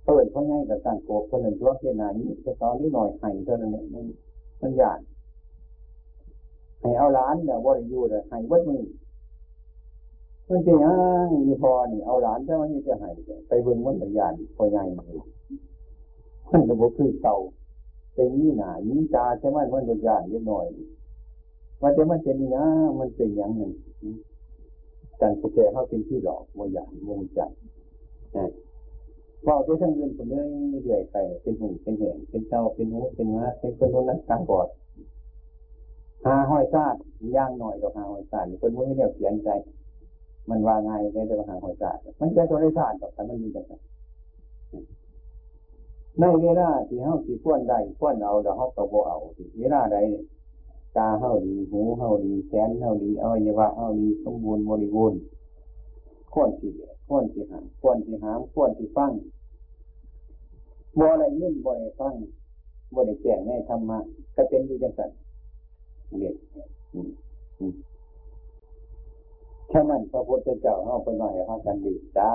[0.05, 4.05] เปิดเพราะง่ายกับการโกบคนหนึ่งตัวเพียนานี้แต่ตอนนี้หน่อยไห้เท่านั้นเนี่ยมัน
[4.61, 4.99] มันยาด
[6.79, 8.83] ให้เอาล้านเนี่ยบริยูเลยให้วัดมือ
[10.47, 10.93] มันเป็นยั
[11.25, 13.09] งมีพอนี่เอาหลานแต่ว่านี่จะให้
[13.47, 15.19] ไปเบิ่งวันตะยานพอใหญ่เลย
[16.51, 17.37] มันจะบอกคือเก่า
[18.13, 20.67] เป็นนี่หนานี่ตาใช่ไหมมันโดนยานเยอะหน่อย
[21.81, 22.65] มันจะมันเป็นนี่นะ
[22.99, 23.71] มันเป็นอย่างหนึ่ง
[25.21, 28.49] การแสดงเขาเป็นที่หลอกโมยานโมจันะ
[29.47, 30.47] ว่าด้ทั้งเงินคนเรื่อย
[30.83, 34.67] เรื่อยไปเป็นหูเป็นแหงเป็นเจ้าเป็นหูเป็นม้าเป็นคนคนนั้นตาบอด
[36.25, 36.95] หาห้อยซาด
[37.37, 39.49] ย่างหน่อยกับหาห้อยซาดคนมือเนี่ยเขียนใจ
[40.49, 43.61] มันว่าไงได้แต่ว่าหาห้อยซาดมันแค่ตัวได้ซาดแต่มันมีแต่
[46.19, 49.17] ในเวลาที่เฮาสิพ้นได้พ้นเอาแล้วเฮาก็บ่เอา
[49.59, 49.97] เวลาใด
[50.97, 55.19] ตาเฮาดีหูเฮาดีแขนเฮาดีอวัยวะเฮาดีสมบูรณ์บริบูรณ์
[56.33, 56.69] ควรสิ
[57.07, 59.11] ควรสิหามควรสิหามควรสิฟัง
[60.99, 62.13] บ่อะไรยินบ่อะได้ฟัง
[62.93, 63.97] บ่อะได้แจ้งในธรรมะ
[64.35, 65.09] ก็เป็นอยู่จังซั่น
[66.19, 66.35] เรียก
[69.71, 72.33] ฉะนั้นพระพุทธเจ้าเฮาเป็นว่าให้พากันดีตา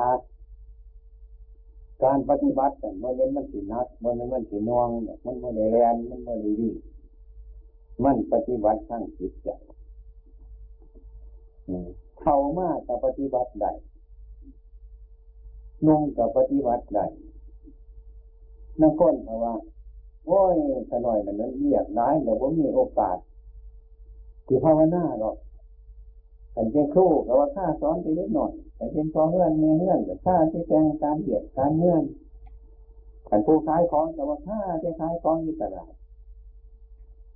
[2.02, 4.88] การปฏิบัติมันเป็นมันสินักมันเป็นมันสินวง
[5.24, 6.68] มันมันแรงมันมันดี
[8.04, 9.48] มันปฏิบัติทั้งจิตใจ
[12.20, 13.72] เข้ามากกับปฏิบัติได้
[15.86, 17.06] นุ่งกับปฏิบัติได้
[18.80, 19.54] นักคนเพราะว่า
[20.26, 20.56] โอ้ย
[20.90, 23.16] ขน่อยมันนั้นเรียกร้ายแต่ว่ามีโอกาส
[24.46, 25.36] ที่ภาวนาหรอก
[26.56, 32.02] อันเป็นครูก็ว่าข้าสอนไปนิดหน่อยแต่เป็นพอเงื่อนเมียเงื่อนกับข้าที่แจงการเบียดการเงื่อน
[33.30, 35.92] อันผู้ขายของแต่ว่าข้าที่ขายของอยู่ตลาด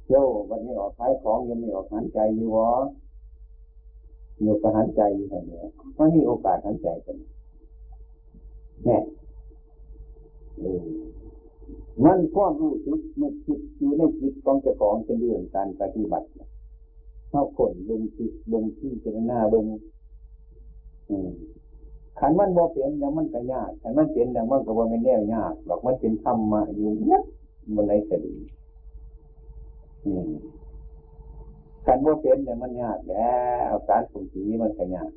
[0.08, 2.70] โย่วันนี้ออกขายของยังไม่ออกหันใจอยู่วะ
[4.42, 5.64] อยู่กับหันใจอยู่แต่เนี้ย
[5.98, 7.16] มันมีโอกาสหันใจกัน
[8.84, 8.98] แน่
[12.04, 16.26] มันความรู้สึกมันคิดอยู่ในจิตของเจ้าของเป็นเรื่องการปฏิบัติ
[17.30, 19.64] เข้าขนเบิ้งจิตเบิ้งที่เจรณาเบิ้ง
[22.18, 27.22] ขันมันบ่เปลี่ยนแล้วมันก็ยากขันมันเปลี่ยนแล้วมันก็บ่เป็นแน่ยากหรอกมันเป็นธรรมะอยู่เนี่ย
[27.74, 28.34] มันไหนก็ดี
[30.06, 30.30] อืม
[31.86, 33.36] การว่าเป็นเนี่ยมันยากแล้
[33.70, 35.10] วการสมผีมันก็ยาก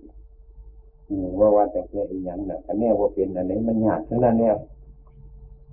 [1.40, 4.58] ว่าว่าแต่แค่อีหยังเนี่ยอันนี้ว่าเป็นอันนี้มันยากทั้งนั้นแล้ว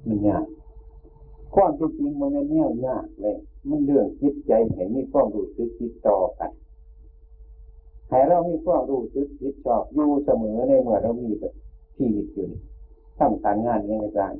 [0.08, 0.44] มันยาก
[1.54, 3.36] ความจริงมันไม่แน่วยากเลย
[3.68, 6.50] มันเรื่องจิตใจเห็นมีความรู้สึกจิตต่อกัน
[8.08, 11.54] ให้เรามีความรู้สึกจิตชอบอยู่เสมอในเมื่อเรามีแบบ
[11.96, 12.60] ชีวิตอยู่นี่
[13.18, 14.34] ทำการงานยังไงกัน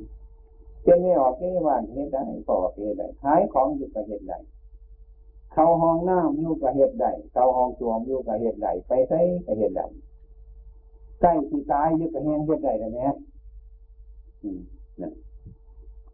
[0.83, 4.33] เป็นไม่ออกไม่ว่านเหตุได้ก็อเหตุได้ขายของอยู่กับเหตุใด
[5.53, 9.81] เขาห้องน้ำอยู่กับเหตุใดเขาห้องสวมอยู่กับเหตุใดไปใช้กับเหตุใด
[11.21, 12.99] ใกล้ที่ตายอยู่กับแห้งเหตุใดได้ไหม
[14.43, 14.59] อืม
[15.01, 15.11] นะ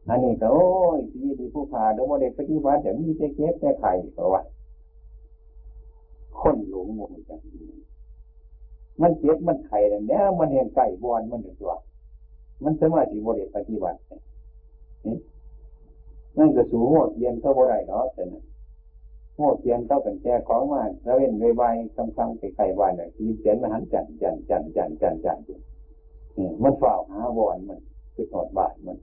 [0.08, 0.68] อันนี้ก็โอ้
[0.98, 4.42] ยที่ดีผู้พาดโมเดลปฏิวัติอย่างนี้จะเก็บแต่ไข่เพราะว่า
[6.40, 7.40] คนหลงหมดจัง
[9.02, 11.74] มันเจ็บมันไข่แล้วมันเห็นไก่บอนมันอยู่ตัว
[12.64, 14.00] มันสมารถที่โมเดลปฏิบัติ
[15.06, 15.18] นี่
[16.38, 18.44] นั่นก็สูงหมดเย็นเท่าบ่ได้เนาะแต่นะ
[19.38, 25.38] โมดเทียนเท่ากันแก่ของมาแล้วเว้นใบๆคำๆไปไข่บานเนี่ยทีเสียนมาหันจันจันจันจันจันจัน
[26.64, 27.80] มันฝ่าหาบอนมัน
[28.16, 28.98] คือหอดบาทมัน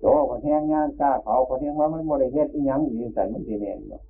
[0.00, 4.02] โตพอแห้งงานกล้าเผาพอแห้งว่ามันโมเดลเฮ็ดอีหยังอยู่สันมันดีแน่นเนาะ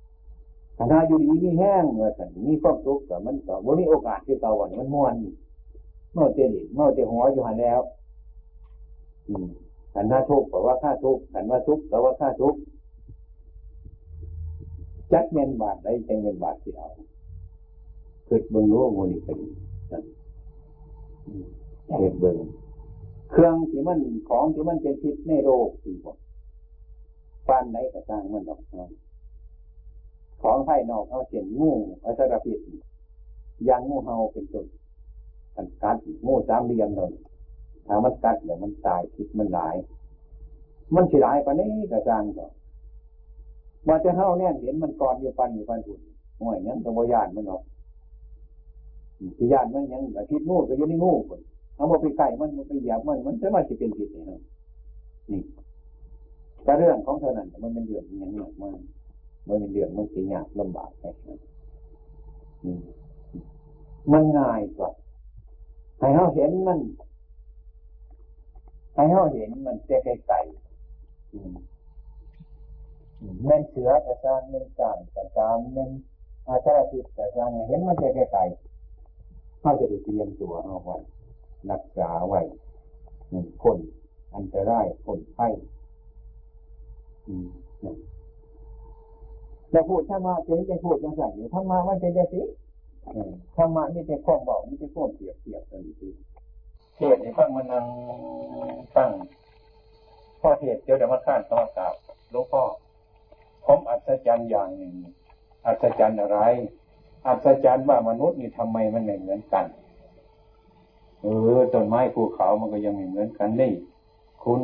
[0.91, 5.33] ถ้าอยู่ดีมีแห้งเมื่อสันมีความสุขแต่มันก็บ่มีโอกาสที่เก่าวันมันม้วนนี่
[6.13, 7.81] เมื่อเจดิเมื่อเจหัวอยู่หันแล้ว
[9.29, 9.47] อืม
[9.93, 12.59] ขันหน้าทุกข์แปลว่าค่าทุกข์ขันว่าทุกข์แปลว่าค่าทุกข์
[15.13, 16.87] จักเมนบาทได้จังเมนบาทที่เอา
[18.25, 19.47] เกิดเบิ่งรู้โมนี่ก็ดี
[21.99, 22.37] เหตุเบิ่ง
[23.31, 26.17] เครื่องที่มันของที่มันเป็นพิษในโรคสี่คน
[27.47, 28.61] ปานไหนก็สร้างมันออก
[30.41, 31.71] ของภายนอกเขาเช่นงู
[32.03, 32.59] อัตราพิษ
[33.67, 34.65] ยางงูเห่าเป็นต้น
[35.55, 37.11] กันกัดงูสามเหลี่ยมเลย
[37.87, 39.75] ถ้ามันกัดเดี๋ยวมันตายพิษมันหลาย
[40.95, 42.47] มันสิหลายปานนี้ก็สร้างต่อ
[43.87, 45.99] มาจะเห่าเนี่ยเห็นมันกอดอยู่ปันอยู่ปันหุ่น
[46.39, 47.63] ห่วยยังตัวญาติมันออก
[49.37, 51.41] ที่ญาติมันยังพิษงูก็อยู่ในงูคน
[51.75, 54.39] เอามไปไก่มันมันไปเหยียบมันมันจะมาจะเป็นผิดนี่ครับ
[55.31, 55.41] นี่
[56.63, 58.79] แต่เรื่องของเท่านั้นมันเป็นเรื่องยังหนักมาก
[59.47, 61.39] มันเป็นเรื่องมันสียากลำบากแค่นั้น
[64.11, 64.89] มันง่ายกว่า
[65.99, 66.79] ให้เขาเห็นมัน
[68.95, 70.39] ให้เขาเห็นมันเจ๊ไก่ไก่
[73.45, 75.91] เม่นเสือกระจางเม่นกางกระจางเม่น
[76.47, 78.43] อาชาติกระจางเห็นมันจ๊ไก่ไก่
[79.61, 80.97] เขาจะได้เตรียมตัวเอาไว้
[81.71, 82.41] รักษาไว้
[83.61, 83.77] พ้น
[84.35, 85.47] อันตรายพ้นไข้
[89.73, 92.41] จะพูดถ้ามาเป็นจะพูดยังไงอยู่ถ้ามามันเป็นจะสิ
[93.55, 96.09] ถ้ามาไม่ใช่ข้องบอกไม่ใช่ข้องเปรียบเทียบกันที
[96.95, 97.85] เทศในฟังมันนั่ง
[98.95, 99.09] ตั้ง
[100.41, 101.93] พ่อเทศเดี๋ยวเดี๋ยวมาข้านต้อกราบ
[102.31, 102.63] หลวงพ่อ
[103.65, 104.95] ผมอัศจรรย์อย่างหนึ่ง
[105.65, 106.39] อัศจรรย์อะไร
[107.27, 109.65] อัศจรรย์ว่ามนุษย์นี่ทำไมมันไม่เหมือนกัน
[111.21, 113.73] เออต้นไม้ภูเขามันก็ยังไม่เหมือนกันนี่
[114.43, 114.61] คุณ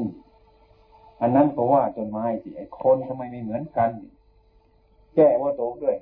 [1.22, 3.90] อันนั้นเพราะว่าต้นไม้สิไอ้คนทำไมไม่เหมือนกัน
[5.16, 5.98] แก้ว่าโตด้วย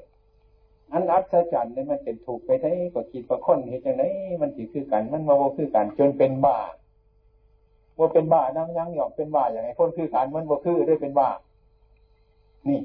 [0.91, 4.03] อันอัศจรรย์เนี่ยมันเป็นถูกไปได้ก็คิดว่าคนเห็นจังไง
[4.41, 6.57] มันสิคือกัน มันมาว่าคือกัน จนเป็นบ้า
[7.97, 11.29] ว่าเป็นบ้านั่งยังหยอกเป็นบ้าอย่างไรคนคือกันมันว่าคือด้วยเป็นบ้า
[12.67, 12.79] นี่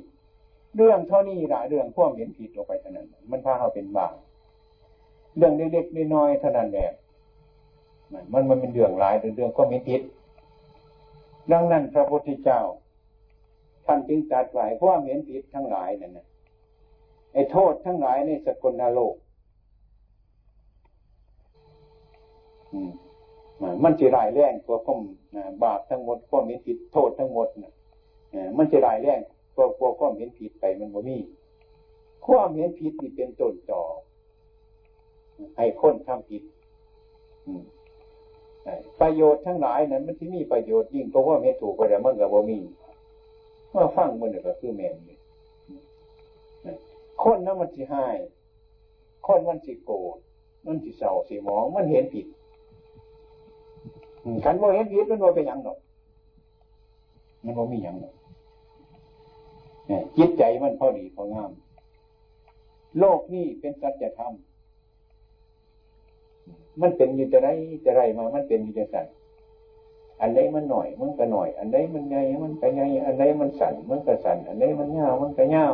[0.77, 4.09] เรื่องเท่านี้ละเรื่องพวกเห็นผิดลงไปเท่านั้น มันพาเราเป็นบ้า
[5.37, 6.91] เรื่องเล็กๆน้อยๆเท่านั้นแหละ
[8.33, 10.03] มันมันเป็นเรื่องหลายเรื่องก็มีติด
[11.53, 12.61] ดังนั้นพระพุทธเจ้า
[13.87, 16.27] ท่านจึงตรัสไว้เพราะเห็นผิดทั้งหลายนั่นนะ
[17.33, 19.15] ไอ้โทษทั้งหลายในสกลนโลก
[23.85, 25.01] มันจะรายแรงกว่าข้ม
[25.63, 27.73] บาปทั้งหมดความเห็นผิดโทษทั้งหมดนะ
[28.59, 29.21] มันจะรายแรง
[29.55, 31.19] กว่ากว่าความเห็นผิดไปมันบ่มี
[32.27, 33.83] ความเห็นผิดนี่เป็นต้นต่อ
[35.57, 36.43] ให้คนทำผิด
[39.01, 42.59] ประโยชน์ทั้งหลายนั้นมันที่มีประโยชน์ยิ่งเพราะว่าไม่ถูกไปแล้วมันกับว่ามี
[43.71, 44.97] เมื่อฟังมันก็คือแมน
[47.23, 48.17] คนนั้นมันสิหาย
[49.27, 50.17] คนมันสิโกรธ
[50.67, 52.27] มันสิเศร้าสิมองมันเห็นผิด
[54.45, 55.79] ขันว่าเห็นผิดมันว่าเป็นยังหรอก
[57.45, 58.15] มันว่ามีอย่างหรอก
[60.17, 61.53] จิตใจมันพอดีพองาม
[62.99, 64.33] โลกนี้เป็นสัจธรรม
[66.81, 67.49] มันเป็นอยู่จะไร
[67.85, 69.07] จะไรมา มันเป็นอยู่จะสั่น
[70.21, 75.67] อันไหนมันหน่อยมันก็หน่อย อันไหนมันใหญ่มันก็ใหญ่อันไหนมันสั่นมันก็สั่นอันไหนมันเงามันก็เงา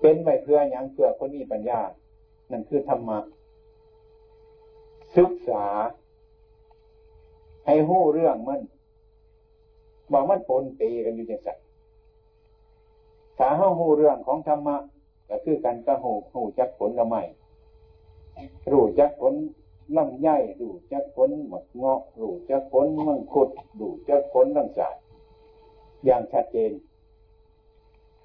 [0.00, 1.80] เป็นไปเพื่ออย่างเพื่อคนมีปัญญา
[2.50, 3.18] นั่นคือธรรมะ
[5.16, 5.66] ศึกษา
[7.66, 8.60] ให้หู้เรื่องมัน
[10.12, 11.58] บอกมันปนเปกันอยู่จังสัน
[13.38, 14.76] ถ้าเฮาหูเรื่องของธรรมะ
[15.28, 17.22] ก็คือการกระหูหูจักผลละไม่
[18.70, 19.34] รู้จักผล
[19.96, 20.28] ลำไย
[20.60, 23.48] รู้จักผลหมดเงาะรู้จักผลมังคุด
[23.80, 24.96] รู้จักผลลังสาย
[26.04, 26.72] อย่างชัดเจน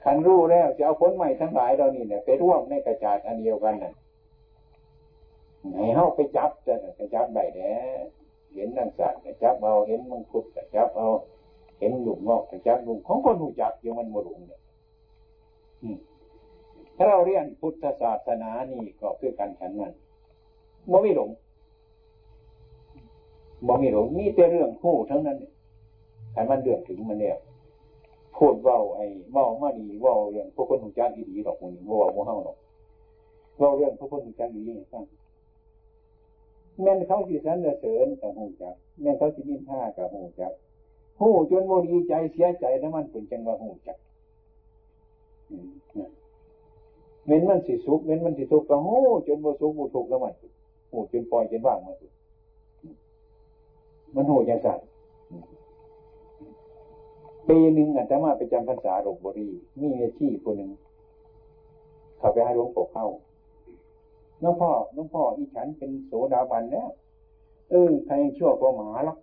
[0.03, 3.93] ขันรู้แล้วจะเอาผลใหม่ทั้งหลายเรานี่เนี่ยไปร่วมในกระจาดอันเดียวกันน่ะ
[5.75, 7.71] ให้เฮาไปจับจะไปจับได้แน่
[8.53, 11.09] เห็นนังสัตว์จับเอาเห็นมังคุดจับเอา
[11.79, 14.56] เห็นหลุมงอกจับหลุมของคนหูจักอยู่มันมหลุมเนี่ย
[16.97, 19.93] ถ้าเราเรียนพุทธศาสนานี่ก็คือการฉันนั้น
[20.91, 21.29] บ่มีหลง
[23.67, 25.53] บ่มีหลงมีแต่เรื่องคู่ทั้งนั้นเนี่ย
[26.33, 27.37] แต่มันเดือดถึงมันเนี่ย
[28.37, 32.57] พูดว้าไอ้ว้ามาดีว้าเรื่องพวกคนหูจักดีหรอกมึงว้าโมเฮาหรอก
[33.57, 35.03] เว้าเรื่องพวกคนหูจักดีๆฟัง
[36.81, 40.53] แม่นเขาสิสรรเสริญกับหูจักแม่นเขาสินินท่ากับหูจัก
[41.19, 43.97] หูจนโมดีใจเสียใจแล้วมันเป็นจังว่าหูจัก
[47.25, 48.87] เว้นมันสิสุขเว้นมันสิทุกข์ก็โห
[49.27, 50.33] จนโมสุขโมทุกข์แล้วมัน
[50.89, 52.07] โหจนปล่อยจนว่างมาสุ
[54.15, 54.79] มันโหยังสั่น
[57.47, 59.47] ปีหนึ่งอาตมาไปจำพรรษาหลวงบุรี
[59.79, 60.71] มีเอชีพคนหนึ่ง
[62.17, 63.07] เขาไปให้หลวงปู่เข้า
[64.43, 66.89] น้องพ่อน้องพ่ออีฉันเป็นโสดาบันแล้ว
[67.69, 69.17] เออใครชั่วกว่าหมาหรอก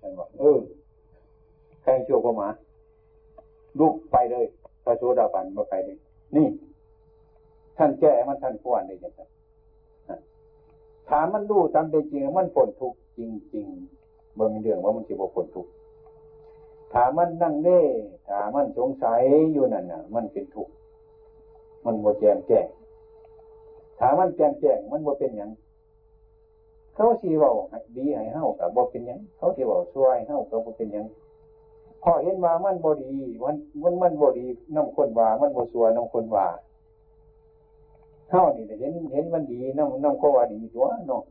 [0.00, 0.58] ท่านบอกเออ
[1.82, 2.48] ใครชั่วกว่าหมา
[3.80, 4.46] ลุกไปเลย
[4.90, 5.98] ระโสดาบันมาไปเลย
[6.36, 6.48] นี่
[7.76, 9.28] ท่านแก้มันท่านควรเลยจัง
[11.08, 13.20] ถามมันดูตามเป็นจริง มันผลทุกจ
[13.54, 15.66] ริงๆเบิ่งเรื่องว่ามันจะบอกผลทุก
[16.92, 17.80] ถามมันนั่งเน่
[18.28, 19.22] ถามมันสงสัย
[19.52, 20.72] อยู่นั่นน่ะ มันเป็นทุกข์
[21.84, 22.66] มันโมแจมแจ้ง
[23.98, 25.50] ถามมันแจ้งแจ้งมันบ่เป็นอย่าง
[26.94, 27.50] เขาสีว่า
[27.96, 31.06] ดีให้เฮากับบ่เป็นอย่างเขาสีว่าช่วยเฮากับบ่เป็นอย่าง
[32.02, 36.46] พอเห็นว่ามันบ่ดีมันมันมันบ่ดีน้ำคนว่า มันบ่ชัวน้ำคนว่า
[38.30, 41.22] เฮานี่เห็นเห็นมันดีน้ำน้ำเขาว่าดีตัวเนาะ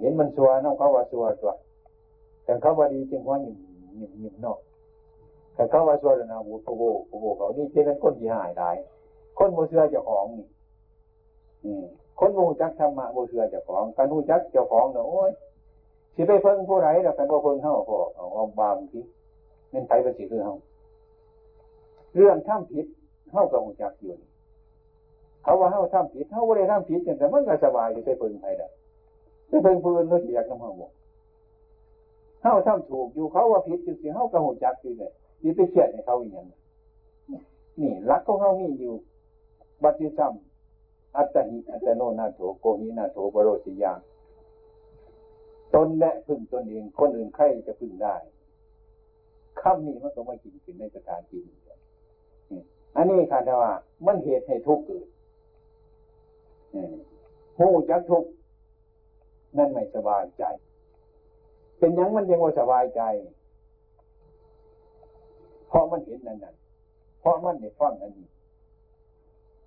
[0.00, 1.52] เห็นมันชัวน้ำเขาว่าชัวตัว
[2.44, 3.56] แต่เขาว่าดีจึงว่าหยิ่ม
[3.96, 4.58] หยิ่มหยิ่มเนาะ
[5.54, 8.70] แต่เขาว่าชัวนะโอ้โหโอ้โหเขานี่เป็นคนที่หายได้
[9.38, 10.46] คนบ่เชื่อเจ้าของนี่
[12.18, 15.30] คนมูจักธรรมะบูเชื่อเจ้าของการมูจักเจ้าของเนาะโอ้ย
[16.14, 19.00] สิไปเพิ่งผู้ไรแล้วกันว่าเพิ่งเฮาพอเอาเอาบางที
[19.70, 20.54] เป็นไปเป็นสิคือเฮา
[22.14, 22.86] เรื่องท่ามผิด
[23.32, 24.14] เฮากับมูจักอยู่
[25.42, 28.68] เขาว่าเฮาท่ามผิดเฮาบ่ได้ท่ามผิดแต่มันก็สบายอยู่ไปเพิ่งไปได้
[29.48, 30.92] ไปเพิ่งเพื้นเขาเสียกนำเฮาบอก
[32.42, 36.46] เฮาท่ามถูกอยู่เขาว่าผิดอยู่สิเฮากับมูจักอยู่เลยสิไปเชื่อในเขาอย่าง
[37.80, 38.94] นี่รักของเฮามีอยู่
[39.82, 43.92] บัติซ้ำอัตหิอัตโนนาโถโกหินาโถบโรสิยา
[45.74, 48.14] ตนและพึ่งตนเองคนอื่นใครจะพึ่งได้
[49.60, 51.44] คำนี้มันก็ม่กินขึ้นในสถานจริง
[52.96, 53.72] อันนี้ค่ะแต่ว่า
[54.06, 55.06] มันเหตุให้ทุกข์เกิด
[57.58, 58.30] หูจักทุกข์
[59.56, 60.44] นั่นไม่สบายใจ
[61.78, 63.02] เป็นยังมันยังว่าสบายใจ
[65.68, 66.54] เพราะมันเห็นนั่นนั่น
[67.20, 68.28] เพราะมันในฟังอันนี้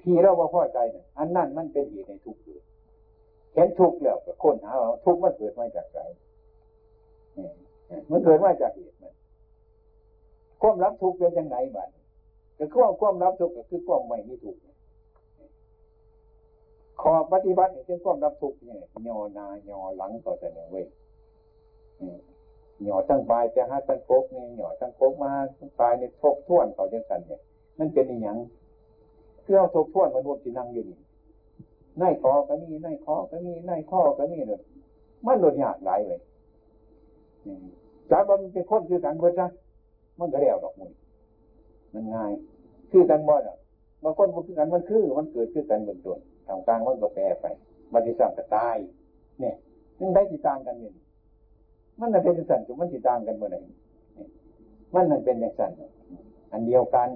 [0.02, 2.62] ที่เราว่าพอใจนี่ยอันนั้นมันเป็นเหตุในทุกข์เกิด
[3.54, 6.00] เห็นทุกข์แล้วก็ค้นหาว่าทุกข์มันเกิดมาจากไร
[8.10, 9.14] มันเกิดมาจากเหตุมัน
[10.62, 11.90] ความรับทุกข์เป็นยังไงบ้าง
[12.58, 14.62] ก็คือความรับทุกข์ก็คือความไม่มีทุกข์
[17.02, 20.86] ขอปฏิบัติเป็นความรับทุกข์เนี่ยยอนายอหลังก็จะเนี่ยเว้ย
[22.84, 27.42] หย่อตั้งปลายจะหาตั้งโคกนี่หย่อตั้งโคกมาจังปลายในทบท้วนเขาจังสันเนี่ย
[27.80, 28.38] มันเป็นอย่าง
[29.44, 31.00] เคือเอทบท่วนมนุษย์ที่นั่งอยู่นี่
[32.02, 34.62] นายคอก็มีนายคอก็มีนายข้อก็มีเลย
[35.26, 36.22] มันหลดยากหลายเลย
[38.12, 39.48] จับมันเป็นคนคือกันเบิดซะ
[40.22, 40.92] มันก็เรียวดอกมุน
[41.94, 42.32] มันง่าย
[42.92, 43.58] คือกันบ่อะ
[44.04, 47.46] บางคนมันคือกันมันคือ มันเกิดคือกันเบื้องต้นทางกลางมันก็แปรไป
[47.94, 48.78] บัติสัมก็ตาย
[49.40, 49.56] เนี่ย
[50.00, 50.94] มันได้ติดตามกันเนี่ย
[52.00, 53.60] มันน่ะเป็นสั่นจุมันติดตามกันเมื่อไหร่
[54.94, 55.72] มันนั่นเป็นอย่างสัน
[56.52, 57.10] อันเดียวกัน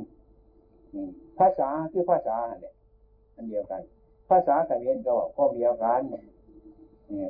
[1.39, 2.73] ภาษาคือภาษาเนี่ย
[3.35, 3.81] อันเดียวกัน
[4.29, 6.01] ภาษาเขมรก็ว่าพ้อมเดียวกัน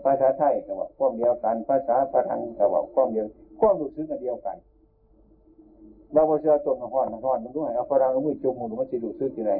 [0.05, 3.25] ภาษาไทยก็ว่าพ้อมเดียวกัน ภาษาพลังก็ว่าพ้อมเดียว
[3.59, 4.57] พ้อมรู้สึกกันเดียวกัน
[6.13, 9.53] เราพอเชื่อตรงกับห้อนห้อนมันด้วยเอาพลังมือจุ่มมือมันจะรู้สึกยังไง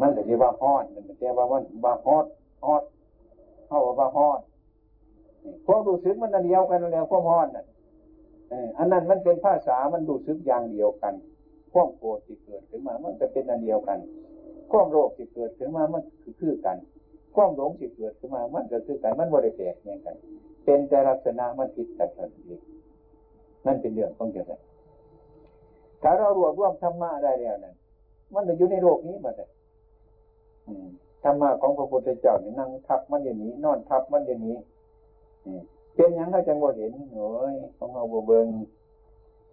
[0.00, 2.24] มันแต่ที่ว่าห้อนมันแต่ว่ามันว่าฮอด
[2.66, 2.82] ฮอด
[3.66, 4.40] เข้าว่าห้อน
[5.66, 7.64] ความรู้สึกมันอันเดียวกันแล้วความห้อนน่ะ
[8.78, 11.14] อันนั้นมันเป็นภาษามันรู้สึกอย่างเดียวกัน
[11.72, 13.98] ความโกรธที่เกิดขึ้นมา มันจะเป็นอันเดียวกัน
[14.70, 16.76] ความโลภที่เกิดขึ้นมา มันคือคือกัน
[17.34, 20.16] ความหลงที่เกิดขึ้นมา มันก็คือกัน มันบริแตกเนี่ยกัน
[20.64, 22.60] เป็นแต่ลักษณะมันผิดกันเอง
[23.66, 24.58] นั่นเป็นเรื่องของเจ้า
[26.02, 27.74] ถ้าเรารวบรวมธรรมะได้แล้วนั่น
[28.34, 29.50] มันจะอยู่ในโลกนี้หมดเลย
[31.22, 34.58] ธรรมะของพระพุทธเจ้าเนี่ยนั่งทับมันอย่างนี้ นอนทับมันอย่างนี้
[35.94, 38.46] เป็นยังเขาจังบ่เห็นโอ้ยของเราบ่เบิง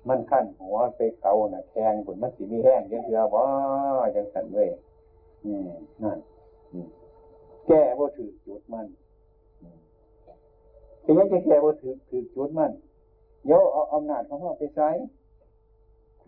[0.08, 3.41] มันขั้นหัวไปเขาน่ะแทงผลมันสีมีแห้งยังเถื่อบ่
[4.16, 4.70] จังสั่นเว้ย
[6.04, 6.18] นั่น
[7.68, 8.88] แก้บ่ถือจุดมัน
[11.04, 12.72] เป็นยังจะแก้บ่ถือถือจุดมัน
[13.45, 14.89] เดี๋ยวเอาอำนาจของเขาไปใช้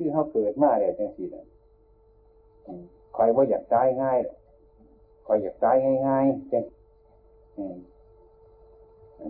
[0.01, 1.45] คือเขาเกิดมาแล้วจังสี่นะ
[3.15, 4.17] คอยว่าอยากตายง่าย
[5.25, 5.75] คอยอยากตาย
[6.07, 6.63] ง่ายๆจัง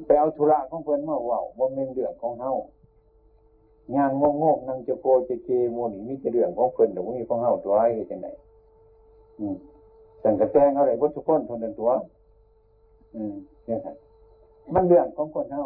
[0.05, 2.51] ไปเอาธุระของเพื่อนมาว่าว่าเป็นเรื่องของเฮา
[3.95, 8.27] งานงงงนั่งจะโกจะเกโมนี่มีจะเรื่องของเพื่อนหรือมีของเฮาตัวไอ้จังไหน
[9.39, 9.55] อืม
[10.23, 11.89] สังกะแตงอะไรวัตถุคนทนตัว
[13.15, 13.33] อืม
[13.65, 13.95] เนี่ยครับ
[14.73, 15.65] มันเรื่องของคนเฮา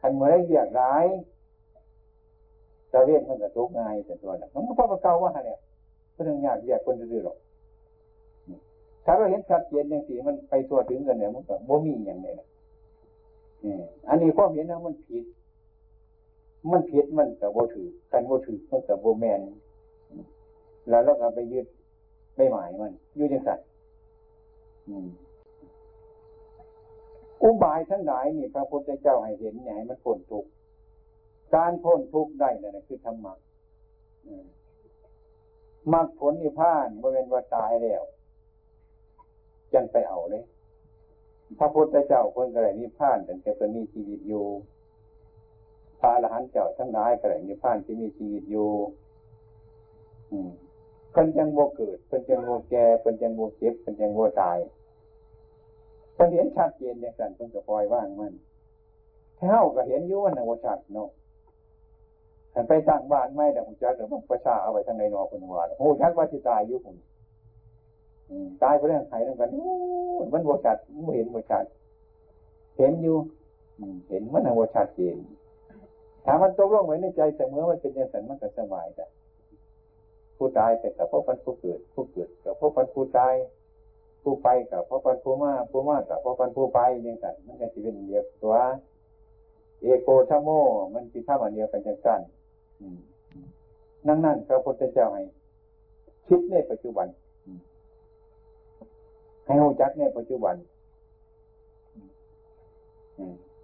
[0.00, 1.04] คันเมื่อไรเรียกร้าย
[2.92, 5.58] จะเรียกมันก็ตกง่ายแต่ตัวนั้นมันก็พอเก่าว่าเนี่ย
[6.12, 7.36] เพื่อนยากเรียกคนดื้อหรอก
[9.04, 12.48] ถ้าเราเห็นชัดเจนอย่างสีมันไปตัวถึงกันเนี่ยมันก็บ่มีอย่างนี้นะ
[14.08, 15.24] อันนี้ความเห็นนะมันผิด
[16.70, 19.40] มันผิดมันกับโบถือกันโบถือมันกับโบแมน
[20.88, 21.66] แล้วเราก็ไปยึด
[22.36, 23.58] ไม่หมายมันยู่จังสัน
[27.42, 30.50] อุบายทั้งหลายนี่พระพุทธเจ้าให้เห็นไงมันพ้นทุกข์
[31.54, 33.34] การพ้นทุกข์ได้นั่นคือธรรมะ
[35.92, 38.02] มรรคผลนิพพานบริเวณว่าตายแล้ว
[39.72, 40.44] จังไปเอาเลย
[41.58, 44.46] พระพุทธเจ้าคนกระไรนิพพานแต่จะเป็นมีชีวิตอยู่
[46.00, 48.70] พระอรหันต์เจ้าทั้งหลายกระไรนิพพานที่มีชีวิตอยู่
[50.30, 50.50] อืม
[51.12, 54.58] เป็นยังโมเกิดเป็นยังโมแก่เป็นยังโมเจ็บเป็นยังโมตาย
[56.14, 58.32] เป็นเห็นชัดเจนอย่างนั้นเป็นกระปล่อยว่างมัน
[59.38, 61.10] เท่าก็เห็นยุ่ว่าในวชัดเนาะ
[62.58, 66.96] ถ้าไปตั้างบ้านไม่แต่ผมจักเดี๋ยวประชาเอาไปทางในนอคนว่าโอ้ชัดว่าจะตายอยุ่ผม
[68.62, 69.50] ตายไปเรื่องไข่เรื่องกัน
[70.32, 71.64] มันโมชัดไม่เห็นโมชัด
[72.76, 73.16] เห็นอยู่
[74.08, 75.16] เห็นมันในวชัดเจน
[76.24, 79.06] ถามมันตกลงไว้ในใจเสมอมันเป็นย่างนั้นมันก็สบายแต่
[80.36, 83.34] ผู้ตายแต่กับพวกพันผู้เกิด ผู้เกิดกับพวกพันผู้ตาย
[84.22, 88.56] ผู้ไปกับพวกพันผู้มาผู้มากับพวกพันผู้ไปอย่างนั้นมันก็จะเป็นเดียวตัว
[89.82, 90.48] เอโกชโม
[90.94, 92.20] มันคือท่ามันเดียวกันจังกัน
[94.06, 95.22] นั่นนั่นพระพุทธเจ้าให้
[96.26, 97.06] คิดในปัจจุบัน
[99.44, 100.54] ให้หูจักในปัจจุบัน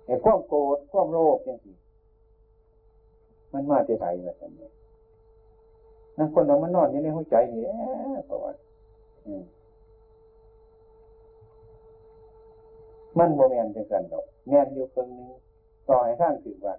[0.06, 1.76] ไอ้ความโกรธความโลภอย่างนี้
[3.52, 4.68] มันมาที่ไหนแบบนี้
[6.16, 7.62] นั่นคนเรามันนอนอยู่ในหัวใจนี่
[8.26, 8.52] เพราะว่า
[13.18, 15.30] มันโมเมนต์จังกันดอกแมนอยู่เพิ่งนึง
[15.88, 16.74] ต่อให้ท่านถือว่า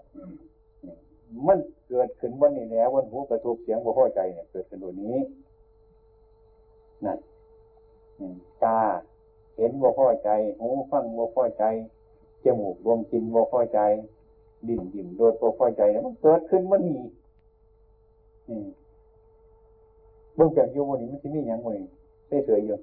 [1.47, 5.17] มันเกิดขึ้นวันนี้แล้ววันหูกระทบเสียงบ่พอใจเนี่ยเกิดขึ้นโดยนี้
[7.05, 7.17] นั่น
[8.63, 8.79] ตา
[9.57, 10.29] เห็นบ่พอใจ
[10.59, 11.63] หูฟังบ่พอใจ
[12.43, 13.79] จมูกรวมกินบ่พอใจ
[14.67, 16.97] ดิ่นดิ่มโดดบ่พอใจเนี่ยมันเกิดขึ้นมันมี
[20.35, 21.85] เบื้องจากอยู่วันนี้มันจะมีอย่างวันนี้
[22.45, 22.77] เฉยๆอยู่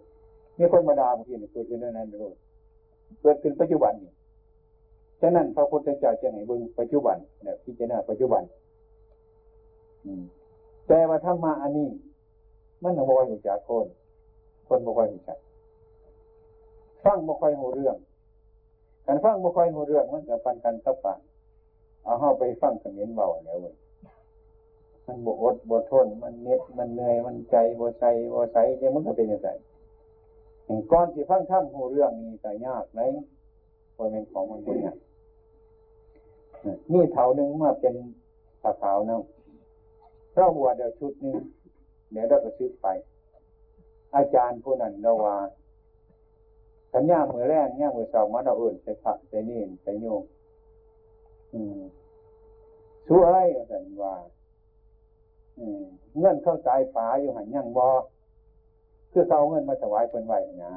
[0.58, 2.32] มีคนมาด่าบางทีเกิดขึ้นนั้นเลย
[3.22, 4.12] เกิดขึ้นปัจจุบันนี่
[5.20, 8.42] ฉะนั้นพระพุทธเจ้าจะให้เบิ่งปัจจุบันเนี่ยพิจารณาปัจจุบัน
[10.88, 11.88] แต่ว่าธรรมะอันนี้
[12.82, 13.86] มันบ่ค่อยหูจักคน
[14.68, 15.38] คนบ่ค่อยหูจัก
[17.04, 17.96] ฟังบ่ค่อยหูเรื่อง
[19.06, 21.14] การฟังบ่ค่อยหูเรื่องมันกับปันกันกับปา
[22.04, 23.74] เอาเข้าไปฟังเขมิ้นเบาแล้วเว้ย
[25.06, 29.48] มันบอดบทน มันเน็ดมันเหนื่อยมันใจบวใส่บวใส่เนี่ยมันก็เป็นอย่างไร
[30.90, 33.00] ก่อนที่ฟังท่ำหูเรื่องนี้แต่ยากไหม
[33.96, 34.96] พอเป็นของมันเป็นอย่าง
[36.92, 37.94] นี่เท่านึงมาเป็น
[38.62, 39.22] ผ้าขาวเนาะ
[40.34, 41.36] เราบวชเดี๋ยวชุดนึง
[42.12, 42.86] เดี๋ยวเราก็ซื้อไป
[44.14, 45.36] อาจารย์ผู้นั้นเราว่า
[46.92, 50.22] ขันย่ามือแรกย่ามือสองมาเราเอื่นใส่ผักใส่นี่ใส่โยม
[51.54, 51.80] อืม
[53.06, 53.38] สู้อะไร
[53.70, 54.14] สันว่า
[56.18, 57.90] เงินเข้าใจฝาอยู่หันยังบอ
[59.12, 60.34] คือเขาเงินมาถวายเป็นไหว
[60.64, 60.72] นะ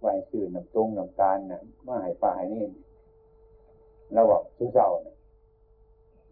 [0.00, 2.64] ไหวสื่อน้ำตรงน้ำตาลนะมาให้ป่าให้นี่
[4.12, 5.16] เราบอกสู้เจ้านะ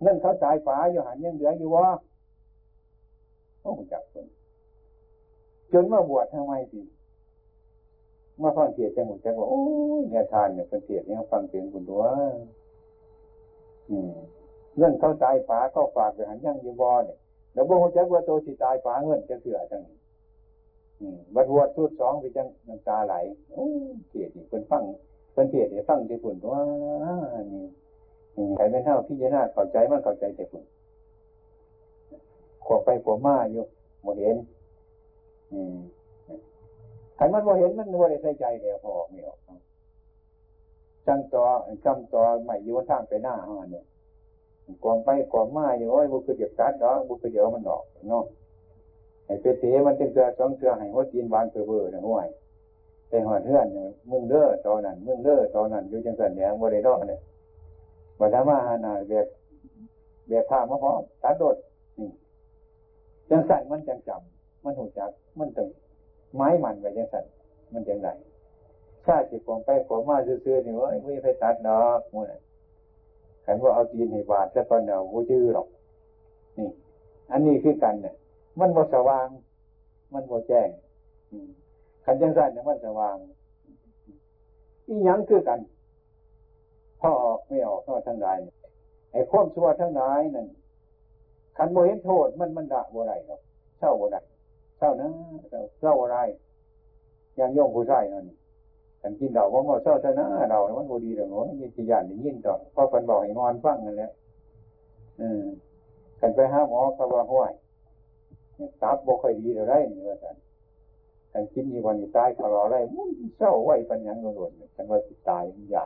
[0.01, 1.89] เงินเขาจ่ายฝาอยู่หันยังเหลืออยู่วะ
[3.63, 4.27] โอ้จักคน
[5.73, 6.81] จนมาบวชทำไมสิ
[8.43, 9.63] มาฟังเทียดจังหวะจังว่าโอ้
[10.01, 12.03] ยเนี่ยทานเนี่ยเป็นเทียดเนี่ยฟังเสียงคุณตัว
[14.77, 17.19] เงินเขาจ่ายฝาเขาฝากไปหันยังอยู่วะเนี่ย
[17.53, 19.83] แล้วบ่งจักว่าโตสิตายฝาเงินจะเสือจัง
[21.35, 23.15] บัดวดสุดสองไปจังน้ำตาไหล
[23.53, 23.67] โอ้
[24.09, 24.83] เทียดนี่เป็นฟัง
[25.35, 26.63] เป็นเทียดเนี่ยฟังที่ฝุ่นว่า
[27.53, 27.65] นี่
[28.57, 30.65] ใครไม่เท่าพี่จารณาเข้าใจมันเข้าใจแต่ฝุ่น
[32.65, 33.65] ขวบไปขวบมาอยู่
[34.03, 34.37] โมเห็น
[35.53, 35.77] อืม
[37.19, 39.39] ขันมันโมเห็นมันโมได้ใส่ใจเดียวพอออกไม่ออก
[41.07, 41.45] จังต่อ
[41.85, 43.85] จำต่อใหม่อยู่ทางไปหน้าห้องเนี่ย
[44.83, 48.25] กวมไปกวมมาอยู่โอ้ยบุคือเดียบตัดดอกบุคือเดียวมันดอกเนาะ
[49.27, 52.29] ไอ้เป็ดเสีมันเป็นเกลือสองเกลือให้หัวจีนบานเปื่อเบื่อเนี่ยห่วย
[53.09, 53.67] ไปหอดเพื่อน
[54.11, 57.21] มึงเด้อตอนนั้นมึงเด้อตอนนั้นอยู่จังสันเนี่ยโมได้ดอกเนี่ย
[58.19, 59.27] บัดมาหานาแบบ
[60.29, 60.93] แบบผ้ามาพอ
[61.23, 61.57] ตัดโดด
[61.99, 62.11] นี่
[63.31, 65.71] จังสันมันจังจำมันหูจัก มันตึง
[66.35, 67.25] ไม้มันไปจังสัน
[67.73, 68.09] มันจังไร
[69.05, 72.27] ถ้าจิตของไปของมาซื่อๆนี่ว่าไม่ไปตัดดอกมัน
[73.45, 75.69] ขันว่าเอาจีนให้บาดจะตอนเดียวกูจื้อหรอก
[76.59, 76.69] นี่
[77.31, 78.15] อันนี้คือกันเนี่ย
[78.59, 79.29] มันบ่สว่าง
[80.13, 80.69] มันบ่แจ้ง
[82.05, 83.17] ขันจังสันเนี่ยมันสว่าง
[84.89, 85.59] อีหยังคือกัน
[87.01, 88.39] พ่อออกไม่ออกก็ทั้งหลาย
[89.13, 90.47] ไอ้ความชั่วทั้งหลายนั่น
[91.57, 93.41] ขันโมเห็นโทษมันมันด่าบ่ไรครับ
[93.79, 94.17] เศร้าบ่ไร
[94.79, 95.09] เศร้านะ
[95.81, 96.19] เศร้าอะไร
[97.39, 98.27] ยังย่องผู้ชายนั่น
[99.03, 104.11] กันกินเราว่าเศร้าชนะเรามันโมดีเลยโอ้ยยินยานยินต่อเพราะคนบอกให้นอนฟังนั่นแหละ
[105.21, 105.43] อืม
[106.21, 107.53] กันไปหาหมอเขาว่าห้วย
[108.83, 110.37] ตับบ่ค่อยดีเราได้นี่ว่ากัน
[111.33, 115.85] กันกินมีวันนี้ตายเขารอได้มันเศร้าไหวปัญญาโดนกันว่าติตายมันใหญ่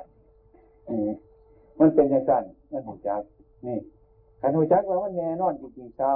[1.78, 3.22] มันเป็นอย่างนั้นมันหูจัก
[3.66, 3.78] นี่
[4.40, 6.14] ขันหูจักว่ามันแน่นอนจริงๆเศร้า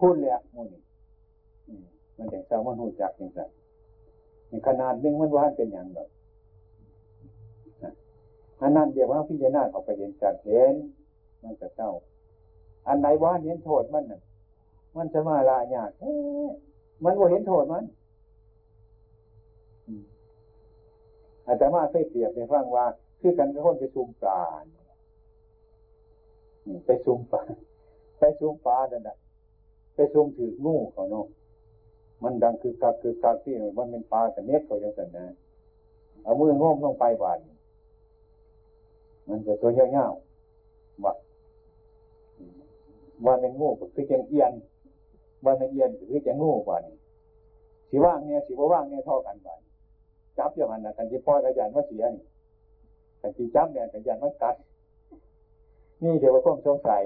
[0.00, 0.80] พูดเลยอะมูนี่
[2.16, 3.26] มันแต่เศร้ามันหูจักจริ
[4.58, 6.08] งๆขนาดนึงมันว่าเป็นอย่างแบบ
[8.60, 10.74] อันนั้นเดี๋ยวว่าพิจารณาเขาไปเห็นจัดเห็น
[11.42, 11.90] มันจะเศร้า
[12.86, 14.20] อันไหนว่าเห็นโทษมันน่ะ
[14.96, 15.90] มันจะมาลายาก
[17.04, 17.84] มันว่าเห็นโทษมัน
[21.46, 22.86] อาจารย์มาเคยเปรียบในฟังว่า
[23.20, 24.40] คือกันกับคนไปซูมปลา
[26.84, 27.42] ไปซูมปลา
[28.18, 29.16] ไปซูมปลาดันนะ
[29.94, 31.26] ไปซูมถืองูเขาเนาะ
[32.22, 35.26] มันดังคือกักคือกักที่มันเป็นปลาแต่เน็ตเขาอย่างนั้นนะ
[36.22, 37.38] เอามือง้มลงไปบาน
[39.28, 41.12] มันก็ตัวเงี้ยวๆว่า
[43.24, 44.52] ว่าเป็นงูก็คือจังเอียน
[45.44, 46.82] ว่าเป็นเอียนคือจังงูบาน
[47.88, 49.60] สีว่างเนี่ยสีว่างเนี่ยเท่ากันบาน
[50.38, 52.24] จับอย่างนั้นนะกันที่พ่ออาจารย์ว่าเสียนี่
[53.20, 54.54] กันที่จับเนี่ยอาจารย์ว่ากัด
[56.02, 57.02] นี่เดี๋ยวว่าความสงสัย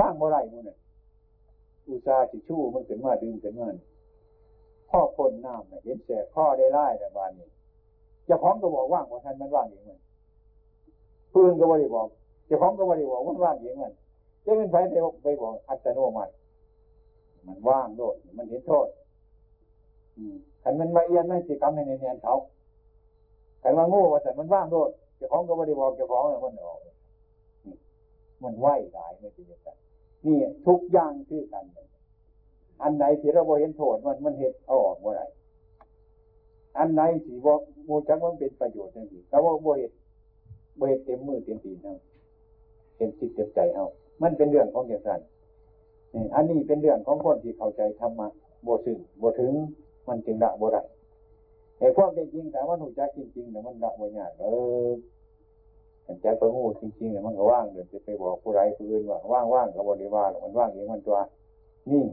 [0.00, 0.78] ว่างเมื่อไรมึงเนี่ย
[1.88, 3.68] อุตสาห์จิชู้มันถึงมาดึงถึงมา
[4.90, 7.48] พ่อคนน้ำเนี่ยเห็นแสบพ่อได้ไล่แต่บานนี้
[8.28, 9.98] จะพร้อมก็บอกว่างว่าท่านมันว่างเองมัน
[11.34, 12.08] ปืนก็ว่าได้บอก
[12.48, 13.92] จะพร้อมก็ว่าได้บอกว่าว่างเองมัน
[14.44, 16.32] จะเป็นไฟไปไปบอกอัตโนมัติ
[17.46, 18.88] มันว่างโดดมันเห็นโทษ
[20.16, 20.36] อืม
[20.68, 22.34] ขันมันมาเอียนไม่สิกรรมให้เนียนเขา
[23.62, 26.78] ขันมาโง่ว่าแต่มันว่างโดดเจ้าของก็ไม่ได้บอกเจ้าของเลยมันออก
[28.42, 29.76] มันไหวได้ไม่ใช่กัน
[30.26, 31.64] นี่ทุกอย่างคือกัน
[32.82, 35.22] อันไหนที่เราเห็นโทษมันมันเห็นเอาออกเมื่อไร
[36.78, 37.54] อันไหนที่ว่า
[37.84, 39.92] โมจักมันเป็นประโยชน์นั่นสิแต่ว่าโมเห็น
[40.76, 41.94] โมเห็นเต็มมือเต็มตีนเอา
[42.96, 43.86] เต็มจิตเต็มใจเอา
[44.22, 45.20] มันเป็นเรื่องของอย่างนั้น
[46.34, 48.28] อันนี้เป็นเรื่องของคนที่เข้าใจธรรมะ
[48.62, 49.52] โบสึงโบถึง
[50.08, 50.82] มันจึงละโบได้
[51.78, 54.46] ไอ้พวกจริงแต่ว่าหนูจักจริงๆเนี่มันละโบยากเอ
[54.86, 54.88] อ
[56.04, 61.18] แต่ใจประงูจริงๆเนี่มันก็ว่างเดี๋ยวจะไปบอกผู้ใดผู้อื่นว่าว่างว่างกับบริวารมันว่างเองมันตัว
[61.90, 62.04] นี่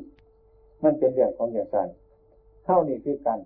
[0.84, 1.88] มันเป็นเรื่องของอย่างสั้น
[2.66, 3.40] เท่านี้คือกัน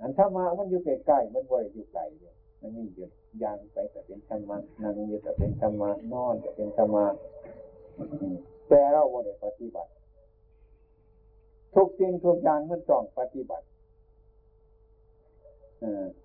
[0.00, 2.30] อันธรรมะมันอยู่ใกล้ๆมันบ่อยอยู่ไกลอยู่
[2.60, 3.08] มันมีอยู่
[3.42, 7.06] ยางไปแต่เป็นธรรมะนั่งอยู่แต่เป็นธรรมะนอนแต่เป็นธรรมะ
[8.68, 9.90] แต่เราบ่ได้ปฏิบัติ
[11.74, 13.66] ทุกสิ่งทุกอย่างมันต้องปฏิบัติ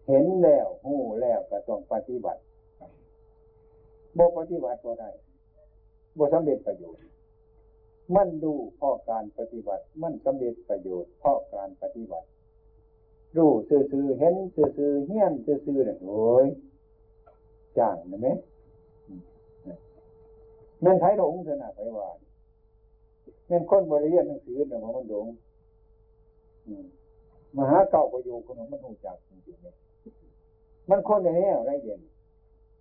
[0.07, 2.41] เห็นแล้วหูแล้วก็ต้องปฏิบัติ
[4.17, 5.09] บ่ปฏิบัติบ่ได้
[6.17, 7.03] บ่สำเร็จประโยชน์
[8.15, 12.27] มันดูเพราะการปฏิบัติ มันสำเร็จประโยชน์เพราะการปฏิบัติ
[13.37, 16.47] รู้ซื่อๆเห็นซื่อๆเฮี้ยนซื่อๆเนี่ยโอ้ย
[17.77, 18.27] จ้างนะไหม
[20.81, 22.09] เม่นไทยหลงเถอะนะไปว่า
[23.47, 25.27] เม่นคนบริเรียนหนังสือเนี่ยมันหลง
[27.55, 29.75] มหาเก่าประโยชน์คนมันหูจักจริงๆเนี่ย
[30.89, 32.01] มันคนในนี้ไรเด่น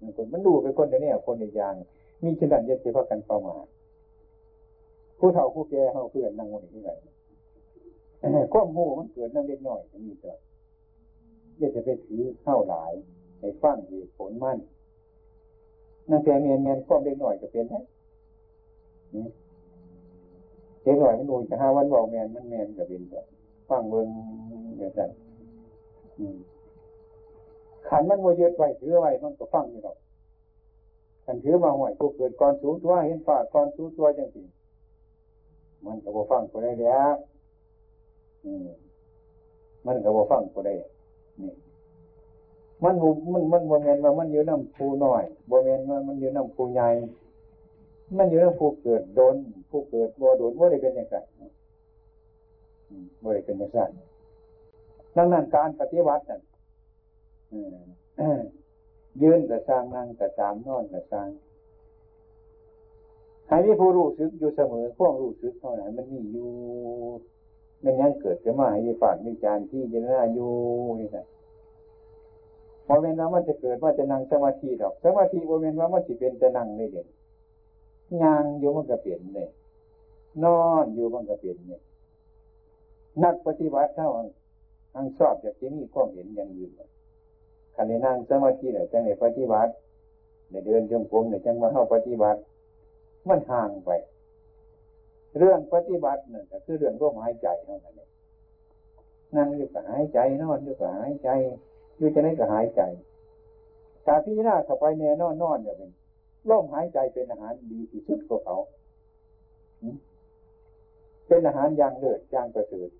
[0.00, 1.74] มันคนมันดูไปคนในนี้คนในยาง
[2.22, 3.66] มีฉนันเย็ดเฉพาะกันประมาท
[5.18, 6.90] ผู้เฒ่าผู้แก่เขาเพื่อนนั่งวันนี้ไหน
[8.54, 10.38] ข้อมูมันเกิดนั่งเล็กน้อยมีเกิด
[11.56, 12.92] เย็ดจะไปถือเข้าหลาย
[13.40, 14.58] ในฟังเหตุผลมั่น
[16.10, 17.74] นั่งแต่เมียนเมียนข้อเล็กน้อยก็เป็นไหม
[20.86, 23.22] เล็กน้อยมันดูจะห้าวันบอกแมนมันแมนกับเป็นตัว
[23.68, 24.06] ฟังเบิ้ง
[24.78, 25.10] อย่างนั้น
[27.88, 29.96] ขันมันโมยึดไว้ถือไว้มันก็ฟังอยู่หรอก
[31.24, 34.42] กันถือมาห่วยผู้เกิดก่อนสูงตัวเห็นฝ่าก่อนสูงตัวจังสิ
[35.84, 37.14] มันก็บ่ฟังก็ได้แล้ว
[39.86, 40.74] มันก็บ่ฟังก็ได้
[41.40, 41.52] นี่
[42.82, 42.94] มัน
[43.32, 46.88] มันมันบ่แมนว่ามันอยู่น้ำผู้น้อยบ่แมนว่ามันอยู่น้ำผู้ใหญ่
[48.16, 49.36] มันอยู่น้ำผู้เกิดโดน
[49.70, 51.16] ผู้เกิดบ่โดนบ่ได้เป็นอย่างไร
[53.22, 53.90] บ่ได้เป็นอย่างนั้น
[55.16, 56.42] ดังนั้นการปฏิวัตินั่น
[59.22, 61.28] ยืนแต่สร้างนั่งแต่ตามนอนแต่สร้าง
[63.48, 66.50] ให้มีผู้รู้สึกอยู่เสมอพวกรู้สึกเท่าไหร่มันมีอยู่
[67.84, 70.52] มันยังเกิดขึ้นมาให้ฝากมีจานที่จะน่าอยู่
[71.00, 71.18] นี่ไง
[72.86, 77.06] พอเป็นว่ามันจะเกิดว่าจะนั่งสมาธิดอก สมาธิพอเป็นว่ามันจะเป็นจะนั่งเลยเด่น
[78.22, 79.48] ยางอยู่มันก็เปลี่ยนเลย
[80.44, 81.82] นอนอยู่มันก็เปลี่ยนเลย
[83.22, 84.10] นักปฏิบัติเท่า
[84.94, 86.72] อังชอบจากที่นี่ความเห็นอย่างอื่น
[87.74, 89.72] ขันในนั่งสมาธิเนี่ยจังในปฏิบัติ
[90.50, 92.40] ในเดินจงกรมเนี่ยจังมาเข้าปฏิบัติ
[93.28, 93.90] มันห่างไป
[95.38, 98.10] เรื่องปฏิบัติเนี่ยก็คือเรื่องร่วมหายใจเท่านั้นเอง
[99.36, 101.28] นั่งอยู่กับหายใจนอนอยู่กับหายใจ
[101.96, 102.82] อยู่จะไหนก็หายใจ
[104.06, 105.90] กาพิจารณาเข้าไปแน่นอนนอนเนี่ยเป็น
[106.50, 108.58] ร่มหายใจเป็นอาหารดีที่สุดของเขา
[111.28, 112.90] เป็นอาหารอย่างเลิศอย่างประเสริฐ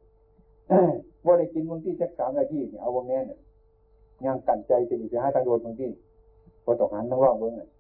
[1.25, 3.41] ว่าได้กินบางที่สักสามนาทีเนี่ยเอาวงแน่เนี่ย
[4.25, 5.91] ยังกันใจจะดีจะให้ทางโดนบางที่
[6.65, 7.71] พอตกหันต้องรอบเบื้องเลย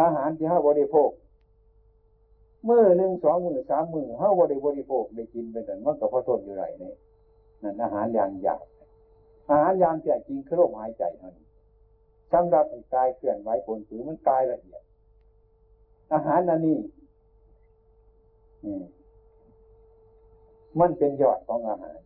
[0.00, 1.10] อาหารที่ห้าบริโภค
[2.64, 6.94] เมื่อหนึ่งสองมือสามมือห้าบริบริโภคได้กินไปแต่มันก็พอทนอยู่ไรเนี่ย
[7.62, 8.64] นั่นอาหารอย่างหยาบ
[9.50, 11.41] อาหารอย่างแก่จริงคือลมหายใจเท่านั้น
[12.32, 12.64] สำหรับ
[12.94, 14.82] กายเคลื่อนไหวผลผือมันกายละเอียด
[16.12, 16.78] อาหารนันนี้
[20.80, 21.98] มันเป็นยอดของอาหาร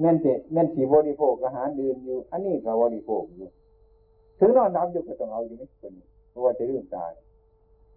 [0.00, 3.48] แม่นเจ็แม่นสีบริโภคอาหารดื่นอยู่ อันนี้ก็บริโภคอยู่
[4.38, 5.92] ถึงนอนนับอยู่ก็ต้องเอาอยู่ไม่คน
[6.30, 7.12] เพราะว่าจะลืมตาย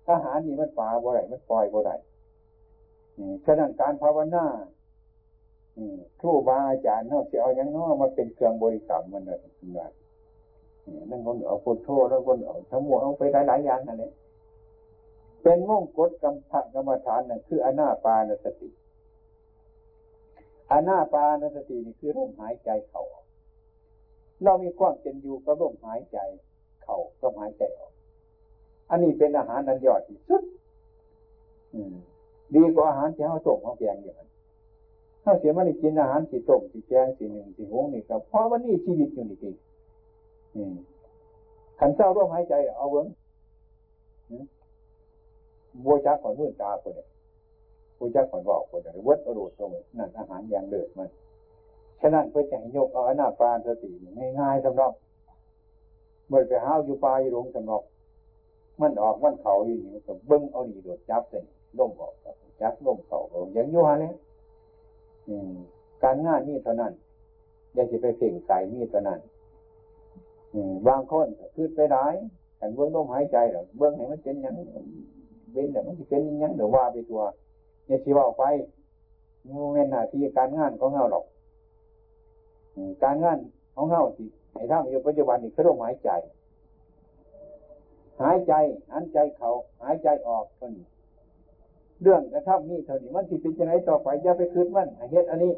[0.10, 1.92] อาหารนี่มันปลาบ่ไรมันปล่อยบ่ไร
[3.46, 4.46] ฉะนั้นการภาวนา
[6.20, 9.88] ครูบาอาจารย์เนาะเสียเอาอย่างน้อมาเป็นเครื่องบริกรรมมันเลยคุณว่า
[11.10, 14.14] นั่นคนเอาพุทโธแล้วคนเอาทั้งหมดเอาไปหลายๆอย่างนั่นแหละ
[15.44, 16.36] เป็นมงกฎกรรม
[16.74, 18.70] กรรมฐานนั่นคืออนาปานสติ
[20.72, 23.26] อนาปานสตินี่คือลมหายใจเขาออก
[24.44, 26.18] เรามีความเป็นอยู่กับลมหายใจ
[26.84, 27.94] เข่าก็หายใจออก
[28.90, 30.44] อันนี้เป็นอาหารนันยอดที่สุด
[32.56, 34.30] ดีกว่าอาหารที่เขาต้มเขาแกงอย่างนั้น
[35.24, 39.56] ถ้าเสียมันกินอาหารที่ต้มที่แกงที่หนึ่งที่หงนี่ครับเพราะวันนี้ชีวิตอยู่นี่จริง
[41.80, 43.06] ขันเศร้าร่วมหายใจ เอาเวิ้ง
[45.84, 47.08] บัวจักก่อนมื่นตาคนเนี่ย
[47.98, 51.10] ผู้จักคนบอกคนอะไรวัดอรูตรงนั่นอาหารอย่างเดือดมัน
[52.02, 53.90] ฉะนั้นเพื่อจะให้ยกเอาหน้าปานสติ
[54.40, 54.92] ง่ายๆสำหรับ
[56.28, 57.82] เมื่อไปห้าวอยู่ปลายลงสำหรับ
[58.82, 61.46] มันออกมันเขาอยู่นี่ก็เบิ้งเอาดีโดดจับเส้น
[61.80, 62.14] ล่มออก
[62.62, 63.20] จับล่มเขา
[63.54, 64.14] อย่างยั่วเนี่ย
[66.04, 66.94] การงานนี่เท่านั้น
[67.74, 69.20] อย่าจะไปเพ่งใส่มีเท่านั้น
[70.88, 72.06] บางคนคือไปได้
[72.58, 74.56] แต่เบื้องลมหายใจหรอเบื้องไหนมันเป็นยัง
[75.54, 77.22] เว้นแต่มันจะเป็นยังเดี๋ยวว่าไปตัว
[77.86, 78.44] เนี่ยที่ว่าไป
[79.46, 81.26] โมเมนต์หน้าที่การงานของเฮาหรอก
[83.04, 83.38] การงาน
[83.76, 86.10] ของเฮาทีให้ทำอยู่ปัจจุบันนี่คือลมหายใจ
[88.22, 88.54] หายใจ
[88.92, 89.50] หันใจเขา
[89.84, 90.74] หายใจออกคน
[92.02, 95.54] เรื่องกระทำนี่เท่านี้มันที่เป็นจะไหนต่อไปอย่าไปคืนมันให้เฮ็ดอันนี้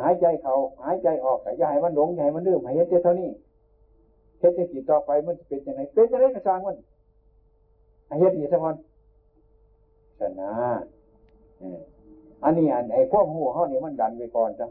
[0.00, 3.28] หายใจเขาหายใจออกอย่าให้มันหลงอย่าให้มันลืมให้เฮ็ดเท่านี้
[4.38, 6.76] เฮ็ดจะกี่ต่อไปมันจะเป็นจะไหนเป็นจะไหนกระซังมัน
[8.20, 8.76] เฮ็ดนี่ทั้งวัน
[10.18, 10.52] ชนะ
[12.44, 14.68] อันนี้อันไอ้พวกหัวเขานี่มันดันไปก่อนจัง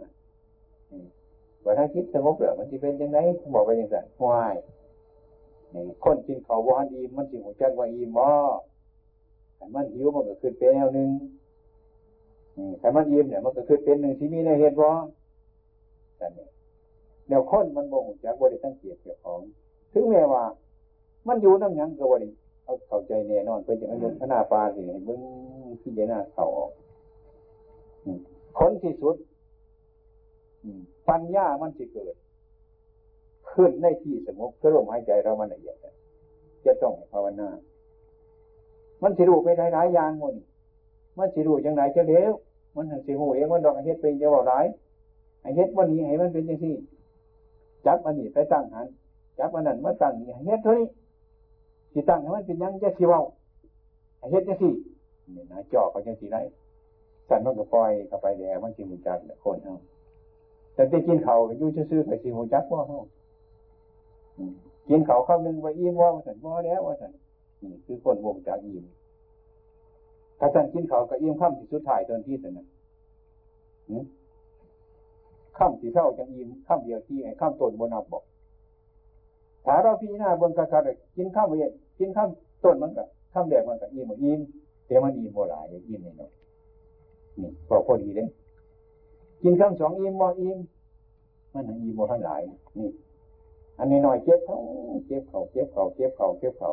[1.63, 3.17] ว่าถ้าคิดสงบเหรอมันจะเป็นยังไง
[3.53, 3.95] บอกไปยังไง
[4.25, 4.55] วาย
[6.03, 8.29] คนกินเขาวานอีมันสิหัวใจว่าอีมอ
[9.55, 11.09] แต่มันหิวมันก็ขึ้นเป็นแนวหนึ่ง
[12.79, 14.91] แต่มันยิ้มเนี่ยมันก็ขึ้นเป็นหนึ่งที่มีในเหตุว่า
[16.17, 16.49] แต่เนี่ย
[17.29, 19.39] แนวคนมันบ่งจากบริสังเกตเกี่ยวของ
[19.93, 20.43] ถึงแม้ว่า
[21.27, 22.29] มันอยู่น้ำยังก็บริ
[22.63, 25.19] เอาเข้าใจแน่นอนเพื่อจะไม่ลงพนาปาสิเบิ้ง
[25.81, 26.71] ที่เจน่าเขาออก
[28.59, 29.15] คนที่สุด
[31.09, 32.15] ปัญญามันจะเกิด
[33.53, 35.75] ขึ้นในที่สงบคือลมหายใจเรามันละเอียด
[36.65, 37.49] จะต้องภาวนา
[39.01, 40.35] มันสิรู้ไปหลายๆอย่างมัน
[41.17, 42.33] มันสิรู้จังไหนจะเลี้ยว
[42.75, 44.65] มันหันสิหูเองมันดอกเฮ็ดเป็นจะบอกร้าย
[45.41, 46.75] ไอเฮ็ดวันนี้ให้มันเป็นยังซี่
[47.85, 48.87] จับอันนี้ไปตั้งหัน
[49.39, 50.87] จับอันนั้นมาตั้งนี่เฮ็ดเท่านี้
[51.93, 53.19] สิตั้งให้มันเป็นยังจะสิว่า
[54.31, 54.73] เฮ็ดยังซี่
[55.35, 56.37] นี่นะจ่อเขาจังสีไร
[57.27, 59.75] สันมันก็ปล่อยเข้าไปแล้วมันสิหูจักคนเอา
[60.73, 62.99] แต่ได้กินเขาอยู่ซื่อๆไปสิหูจักว่าเขา
[64.89, 67.11] กินเขาข้าวหนึ่งไปอิ่มว่าสันว่าแล้วว่าสัน
[67.63, 68.85] นี่คือคนวงจากอิ่ม
[70.39, 72.65] ถ้าท่นกินเขาก็อิ่มข้ามที่สุดท้ายตอนที่สันนะ
[75.57, 78.23] ข้ามที่เท่าจังอิ่มข้ามเดียวที่ไอ้ข้ามต้นบนนับบอก
[79.65, 80.79] ถ้าเราพี่หน้าบนกระคา
[81.15, 82.29] กินข้ามเวียกินข้าม
[82.63, 84.39] ต้นมันก็ข้ามแดกมันก็อิ่มอิ่ม
[84.85, 86.31] แต่มันอิ่มโบราณอิ่มนี่เนาะ
[87.39, 88.27] นี่พอพอดีเลย
[89.43, 90.57] กินข้ามสองอิ่มบ่อิ่ม
[91.53, 92.41] มันอิ่มโบทั้งหลาย
[92.77, 92.89] นี่
[93.79, 94.57] อันนี้หน่อยเจ็บเขา
[95.07, 96.71] เจ็บเขาเจ็บเขาเจ็บเขาเจ็บเขา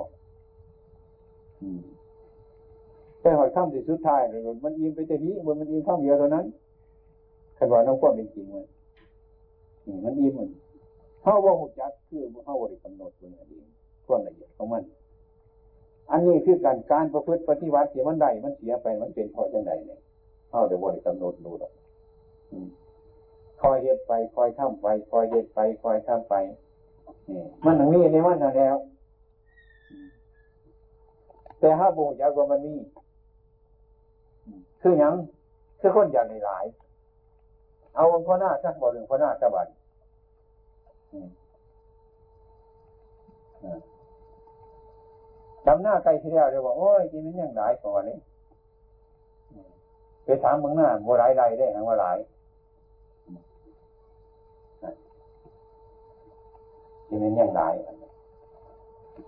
[3.21, 4.21] แต่หอยข้ามที่สุดท้าย
[4.65, 6.47] มันอิ่มไปแต่นี้มันมันอิ่มข้ามเดียวเท่านั้น
[7.61, 8.67] คันว่าน้องความเป็นจริงมัน
[10.05, 10.49] มันอิ่มมัน
[11.23, 13.67] เขาว่าหุจักคือเขาบริกำหนดมันเอง
[14.07, 14.83] ความละเอียดของมัน
[16.11, 20.01] อันนี้คือการการประพฤติปฏิวัติเสียมันใดมันเสียไปมันเป็นพอจังใดเนี่ย
[20.49, 21.73] เขาเดี๋ยวบริกำหนดดูหรอก
[23.61, 26.35] คอยเฮ็ดไปคอยทำไปคอยเฮ็ดไปคอยทำไป
[27.65, 28.77] มันอย่างนี้ในมันแล้ว
[31.61, 32.75] แต่ถ้าบูชากว่ามันมี
[34.81, 35.15] คือยัง
[35.81, 36.65] คือคนอยากหลาย
[37.97, 39.67] เอาองค์พ่อหน้าสักบอกหนึ่งพ่อหน้าสบาย
[45.67, 48.19] จำหน้าไกลทีเดียวเดี๋ยวบอกโอ้ยกินมันยังหลายกว่านี้
[50.25, 52.19] ไปถามเมืองหน้าโมหลายใดได้หางว่าหลาย
[57.07, 57.75] ที่มันยังหลาย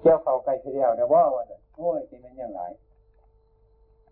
[0.01, 1.43] เกี่ยวเขาไกลทีเดียวแต่ว่าว่า
[1.77, 2.71] โอ้ยที่มันยังหลาย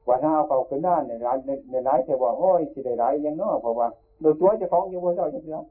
[0.06, 1.38] ว่าถ้าเอาเขาขึ้นด้านในร้าน
[1.70, 3.88] ในร้านจะบอกโอ้ยที่ได้หลายยังน้อเพราะว่า
[4.20, 5.62] โดยตัวจ้าของอยู่บนเจ้าจะเดียว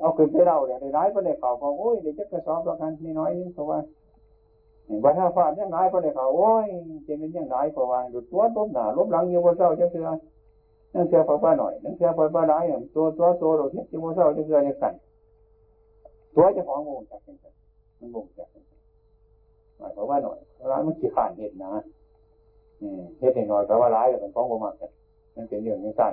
[0.00, 3.78] เอาขึ้นไปเราเนี่ยในร้านก็ได้เขาบอกโอ้ยเดี๋ยวจะกระสอบประกันนิดน้อยนึงเพราะว่า
[5.02, 6.66] ว่าถ้าฟาดยังหลายก็ได้เขาโอ้ย
[7.04, 10.08] ที่มันยังหลายเพราะว่าดยตัวล้มหนาล้มหลังอยู่บนเจ้าจะเดีย
[10.94, 12.62] นั่นเสียป้าหน่อยนั่นเสียป้าป้าหลาย
[12.94, 14.94] ตัวตัวตัวเราเทียบอยู่บนเจ้าจะเดียวยังสั่น
[16.34, 17.36] ตัวจะของโมงจากเป็น
[18.00, 18.48] มันโมงจาก
[19.78, 20.38] หมายความว่าหน่อย
[20.70, 21.72] ร้ายมันขี้ขานเห็ดนะ
[23.18, 24.74] เห็ดหน่อยแต่ว่าร้ายแต่เป็นของโมมาก
[25.36, 26.12] มันเป็นเรื่องนี้สั้น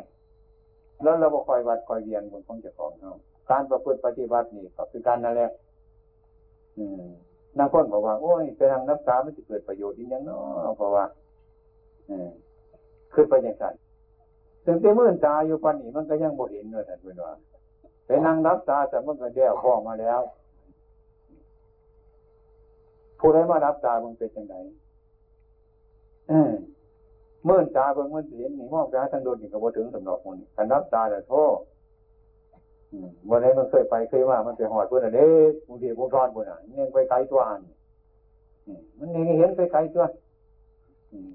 [1.03, 3.11] แล้วเราบอกคอยวัดคอยเรียนบนของเจ้าของเรา
[3.49, 5.51] การประพฤติปฏิบัตินี่ก็คือการนั่นแหละ
[7.57, 11.05] นักคนบอกว่า โอ้ยไปทางนับตาไม่จะเกิดประโยชน์ยังเนาะเพราะว่า
[13.13, 13.73] ขึ้นไปอย่างนั้น
[14.65, 17.33] ถึงจะมื่นตาอยู่ปันนี้มันก็ยังบ่เห็นเลยท่านเป็นว่า
[18.05, 20.21] ไปนั่งรับตาแต่มันก็แก้วพ้องมาแล้ว
[23.19, 24.55] ผู้ใดมารับตามันเป็นยังไง
[27.45, 31.57] เมื่อตาเบิ่งมันเห็นนี่มองตาทางโดนนี่ก็บ่ถึงสำนอกมันคันรับตาแต่โทษ
[33.29, 35.29] วันนี้มันเคยไปเคยมามันไปหอดเพื่อนเด้
[35.67, 37.61] บางทีพวกร้อนเพื่อนอะเนี่ยไปไกลตัวอัน
[38.97, 39.07] มัน
[39.39, 40.03] เห็นไปไกลตัว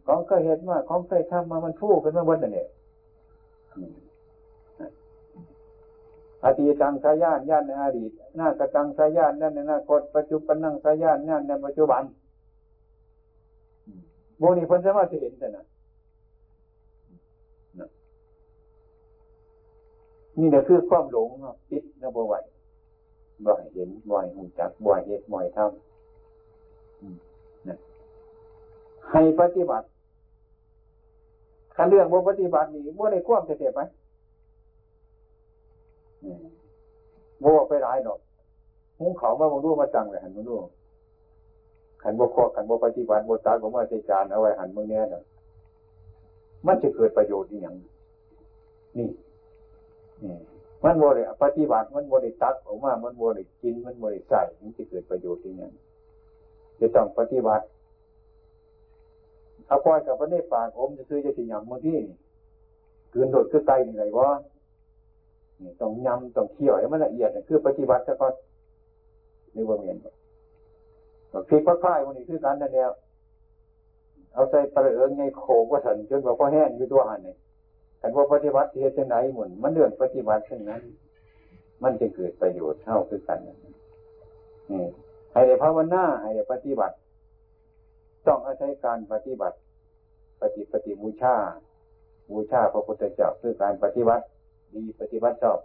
[0.06, 2.68] ของเคยเห็นมาของเคยทำมามันฟู่ขึ้นมาบนนั่นเนี่ย
[6.44, 12.02] อดีตังสายานย่านในอดีตหน้ากตังสายานนั่นในอนาคตปัจจุบันนั่งสายานย่านในปัจจุบัน
[14.38, 15.64] โมนี่เพิ่นสามารถจะเห็นแต่นะ
[20.38, 21.28] นี่แหละคือความหลง
[21.70, 22.34] ปิดนะบ่ไหว
[23.46, 25.68] บ่อยเห็นบ่อยหูจักบ่อยเห็นบ่อยทำ
[29.10, 29.86] ให้ปฏิบัติ
[31.76, 33.80] คันเรื่องบ่ปฏิบัตินี่บ่ได้ควบจะเสียไป
[37.40, 38.18] โม่ไปร้ายดอก
[38.98, 40.54] หุงเขามาบางรู้มาจังเลยหันมาดู
[42.02, 45.22] ขันบกคอขันบกปฏิบัติบทตาของมาเจจานเอาไว้หันมือเนี้ยนะ
[46.66, 47.76] มันจะเกิดประโยชน์อย่าง
[48.98, 49.08] นี่
[50.84, 55.72] มันบริปฏิบัติมันบริตักออกมา มันบริกิน มันบริใส่มันจะเกิดประโยชน์อย่าง
[56.80, 57.64] จะต้องปฏิบัติ
[59.68, 61.98] เอาปล่อยกับพระเนปานอมจะซื้อจะสิยังมือที่
[63.10, 64.28] เกินโดดคือไกลนี่ไรวะ
[65.80, 68.34] ต้องยำต้องเคี่ยวให้มันละเอียดคือปฏิบัติซะก่อน
[69.54, 69.96] นี่ว่าเมียน
[71.48, 72.90] พริกพักไข่วันนี้คือการนั่นแนว
[74.34, 77.36] เอาใส่ปลาเอิงไงโขกว่าสันจนว่าพอแห้งอยู่ตัวหันเนี่ย
[78.04, 80.82] แต่ว่าปฏิบัติเหตุไหนหมุนมันเรื่องปฏิบัติเช่นนั้น
[81.82, 84.88] มันจะเกิดประโยชน์เท่าคือกันนี่
[85.32, 86.96] ให้ได้ภาวนาให้ได้ปฏิบัติ
[88.26, 89.56] ต้องอาศัยการปฏิบัติ
[90.40, 91.36] ปฏิปฏิบูชา
[92.30, 94.24] บูชาพระพุทธเจ้าคือการปฏิบัติ
[94.74, 95.58] ดีปฏิบัติชอบ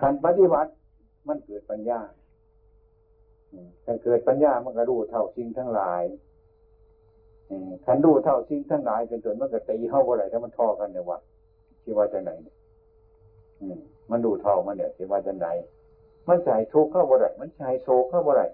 [0.00, 0.70] การปฏิบัติ
[1.28, 2.00] มันเกิดปัญญา
[3.84, 6.02] ถ้าเกิดปัญญามันก็รู้เท่าสิ่งทั้งหลาย
[7.86, 11.18] ขันรู้เท่าสิ่งทั้งหลายเป็นส่วนมันก็ตีเข้าอะไรถ้ามันท่อกันเนี่ยว่า
[11.82, 12.30] ที่ว่าจะไหน
[14.10, 15.48] มันดูเท่ามันเนี่ยที่ว่าจะไหน
[16.28, 18.46] มันใส่ทุกข์เข้าบ่ได้มันใส่โศกเข้าบ่ได้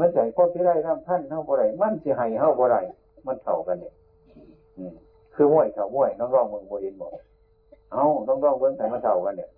[0.00, 2.80] มันใส่ข้อที่ได้ร่ำท่านเข้าบ่ได้มันสิให้เข้าบ่ได้
[3.26, 3.94] มันเท่ากันเนี่ย
[5.34, 7.10] คือมวยเท่ามวยน้องร้องมึงโมเห็นบอก
[7.92, 9.50] เอาน้องร้องเบิ้งใส่มาเท่ากันเนี่ย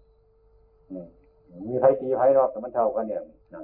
[1.68, 3.20] มีไผตีไผรอบแต่มันเท่ากันเนี่ย
[3.54, 3.62] นะ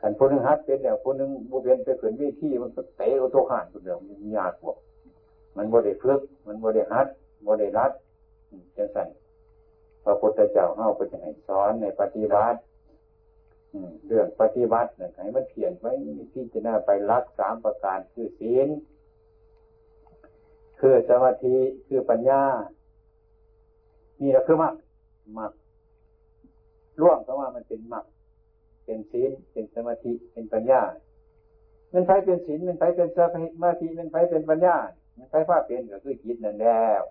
[0.00, 4.74] ขันคนหนึ่งฮัดเป็นแล้วคนหนึ่งบุเป็นไปขืนวิธีมันก็เตะเอาตัวขาดตัวเดียวมันยากกว่า
[5.56, 7.06] มันบริฝึกมันบริฮัด
[7.46, 7.92] บริรัด
[8.76, 9.04] จะใส่
[10.04, 12.58] พระพุทธเจ้าเฮาก็จะให้สอนในปฏิบัติ
[14.06, 15.92] เรื่องปฏิบัติเนี่ยให้มันเขียนไว้
[16.32, 18.68] ที่จะน่าไปรักสามประการคือศีล
[20.80, 22.42] คือสมาธิคือปัญญา
[24.20, 24.74] นี่เราคือมัก
[25.38, 25.52] มัก
[27.00, 28.04] ร่วมก็ว่ามันเป็นมัก
[28.90, 30.82] เป็นศีลเป็นสมาธิเป็นปัญญา
[31.92, 33.18] มันไปเป็นศีลมันไปเป็นส
[33.62, 34.76] มาธิมันไปเป็นปัญญา
[35.16, 37.02] มันไปว่าเป็นก็คือจิตนั่นแล้ว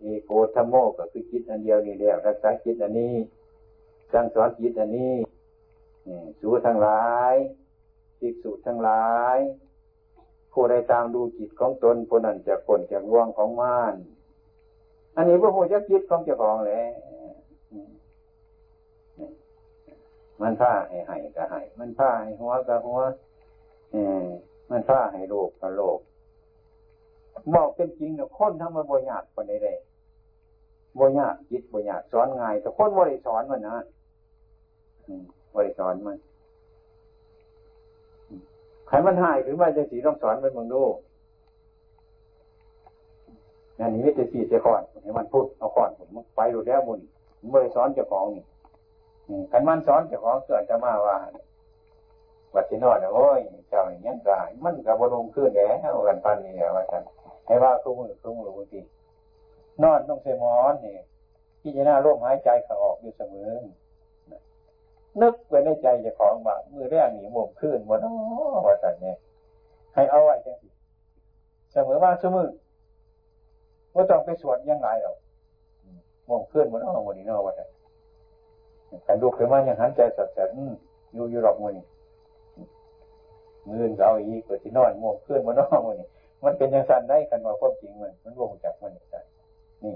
[0.00, 3.14] เอโกธรรมโมก็คือจิตอันเดียวนี่แล้วรักษาจิตอันนี้
[4.12, 5.14] สั่งสอนจิตอันนี้
[6.40, 7.34] สูทั้งหลาย
[8.20, 9.38] จิตสูทั้งหลาย
[10.52, 13.94] ผู้ใดตามดูจิตของตนผู้นั้นจะผลจากว่วงของม่าน
[15.16, 16.82] อันนี้พระโหจักจิตของเจ้าของแหละ
[20.42, 23.00] มันผ้าให้ให้ก็ให้ มันผ้าให้หัวก็หัว
[23.90, 24.26] เออ
[24.70, 25.98] มันผ้าให้โลกก็โลก
[27.54, 29.68] บอกเป็นจริงเนาะคนทำมันบ่ยากคนใดใด
[30.98, 33.76] บ่ยากจิตบ่ยากสอนง่ายแต่คนบ่ได้สอนมันนะ
[35.52, 36.18] บ่ได้สอนมัน
[38.88, 40.82] ใครมันหายถึงว่าจะสีต้องสอนมันมึงดู
[43.78, 47.00] งานนี้ไม่จะสีจะก่อนให้มันพูดเอาก่อนผมไปดูแล้วมุน
[47.38, 48.44] ผมไม่ได้สอนเจ้าของนี่
[49.50, 51.16] ขันมันสอนเจ้าของเกิดจะมาว่า
[52.54, 57.02] วัดที่นอนโอ้ยเจ้าอย่างนี้กายมันกับบรมขึ้นแล้วกันปันนี่ว่าท่าน
[57.46, 58.80] ให้ว่าคุ้มือคุ้มือบางที
[59.82, 60.96] นอนต้องเซมอนนี่
[61.60, 63.50] ที่จะน่าร่วมหายใจเขาออกอยู่เสมอ
[65.20, 67.98] นึกไว้ในใจเจะของว่ามือแรกหนีมุมขึ้นหมด
[68.66, 69.16] ว่าท่านเนี่ย
[69.94, 70.68] ให้เอาไว้จังสิ
[71.72, 72.48] เสมอว่าเสมอ
[73.94, 75.16] ว่าต้องไปสวดยังไงหรอก
[76.28, 77.68] มุมขึ้นหมดอ๋อหมดนี่นอว่าท่าน
[79.06, 80.50] กันดูขึ้นมาอย่างหันใจสัดสัน
[81.12, 81.86] อยู่อยู่หรอกมือนี่
[83.68, 86.08] มือเราอีกกว่าที่นอนมุมขึ้นมานอกมือนี่
[86.44, 89.20] มันเป็นอย่างสั้นได้กันว่าความจริงมัน มันร่วมจากมันได้
[89.84, 89.94] นี่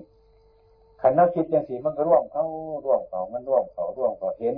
[1.00, 2.44] ขันนักคิดอย่างสีมันก็ร่วมเขา
[2.84, 4.56] ร่วมเขามันร่วมเขาร่วมเขาเห็น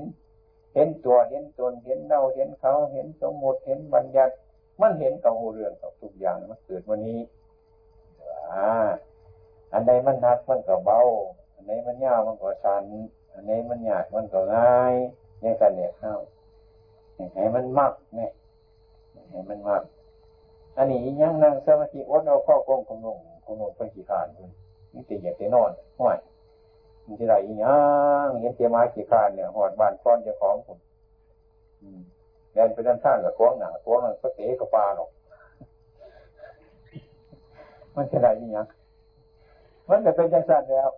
[0.74, 4.34] เห็นตัวเห็นตนเห็นเราเห็นเขาเห็นสมมติเห็นบัญญัติ
[4.80, 7.20] มันเห็นกับหูเรื่องกับทุกอย่างมันเกิดวันนี้
[9.72, 11.00] อันใดมันหนักมันก็เบา
[11.52, 12.84] อันไหนมันยาวมันก็ชัน
[13.34, 14.94] อันไหนมันหยาดมันก็ง่าย
[15.40, 16.14] เนี่ยกันเนี่ยเข้า
[17.34, 18.32] ให้มันมักเนี่ย
[19.30, 19.82] ให้มันมัก
[20.76, 24.50] อันนี้ยังนั่งสมาธิอดเอาข้อกงคงลงคงลงไปกี่ขานคุณ
[24.92, 26.18] นี่ตีอยากจะนอนห่วย
[27.06, 27.52] มันจะไรยั
[28.26, 30.78] งเห็นเตียมากี่ขานเนี่ยหอดบานก้อนเจ้าของผม
[32.52, 35.10] แดนไปด้านข้างกับก้วงหนาก้วงมันก็เตะกับปลาหรอก
[37.96, 38.66] มันจะไรยัง
[39.88, 40.90] มันจะเป็นจังสันแล้ว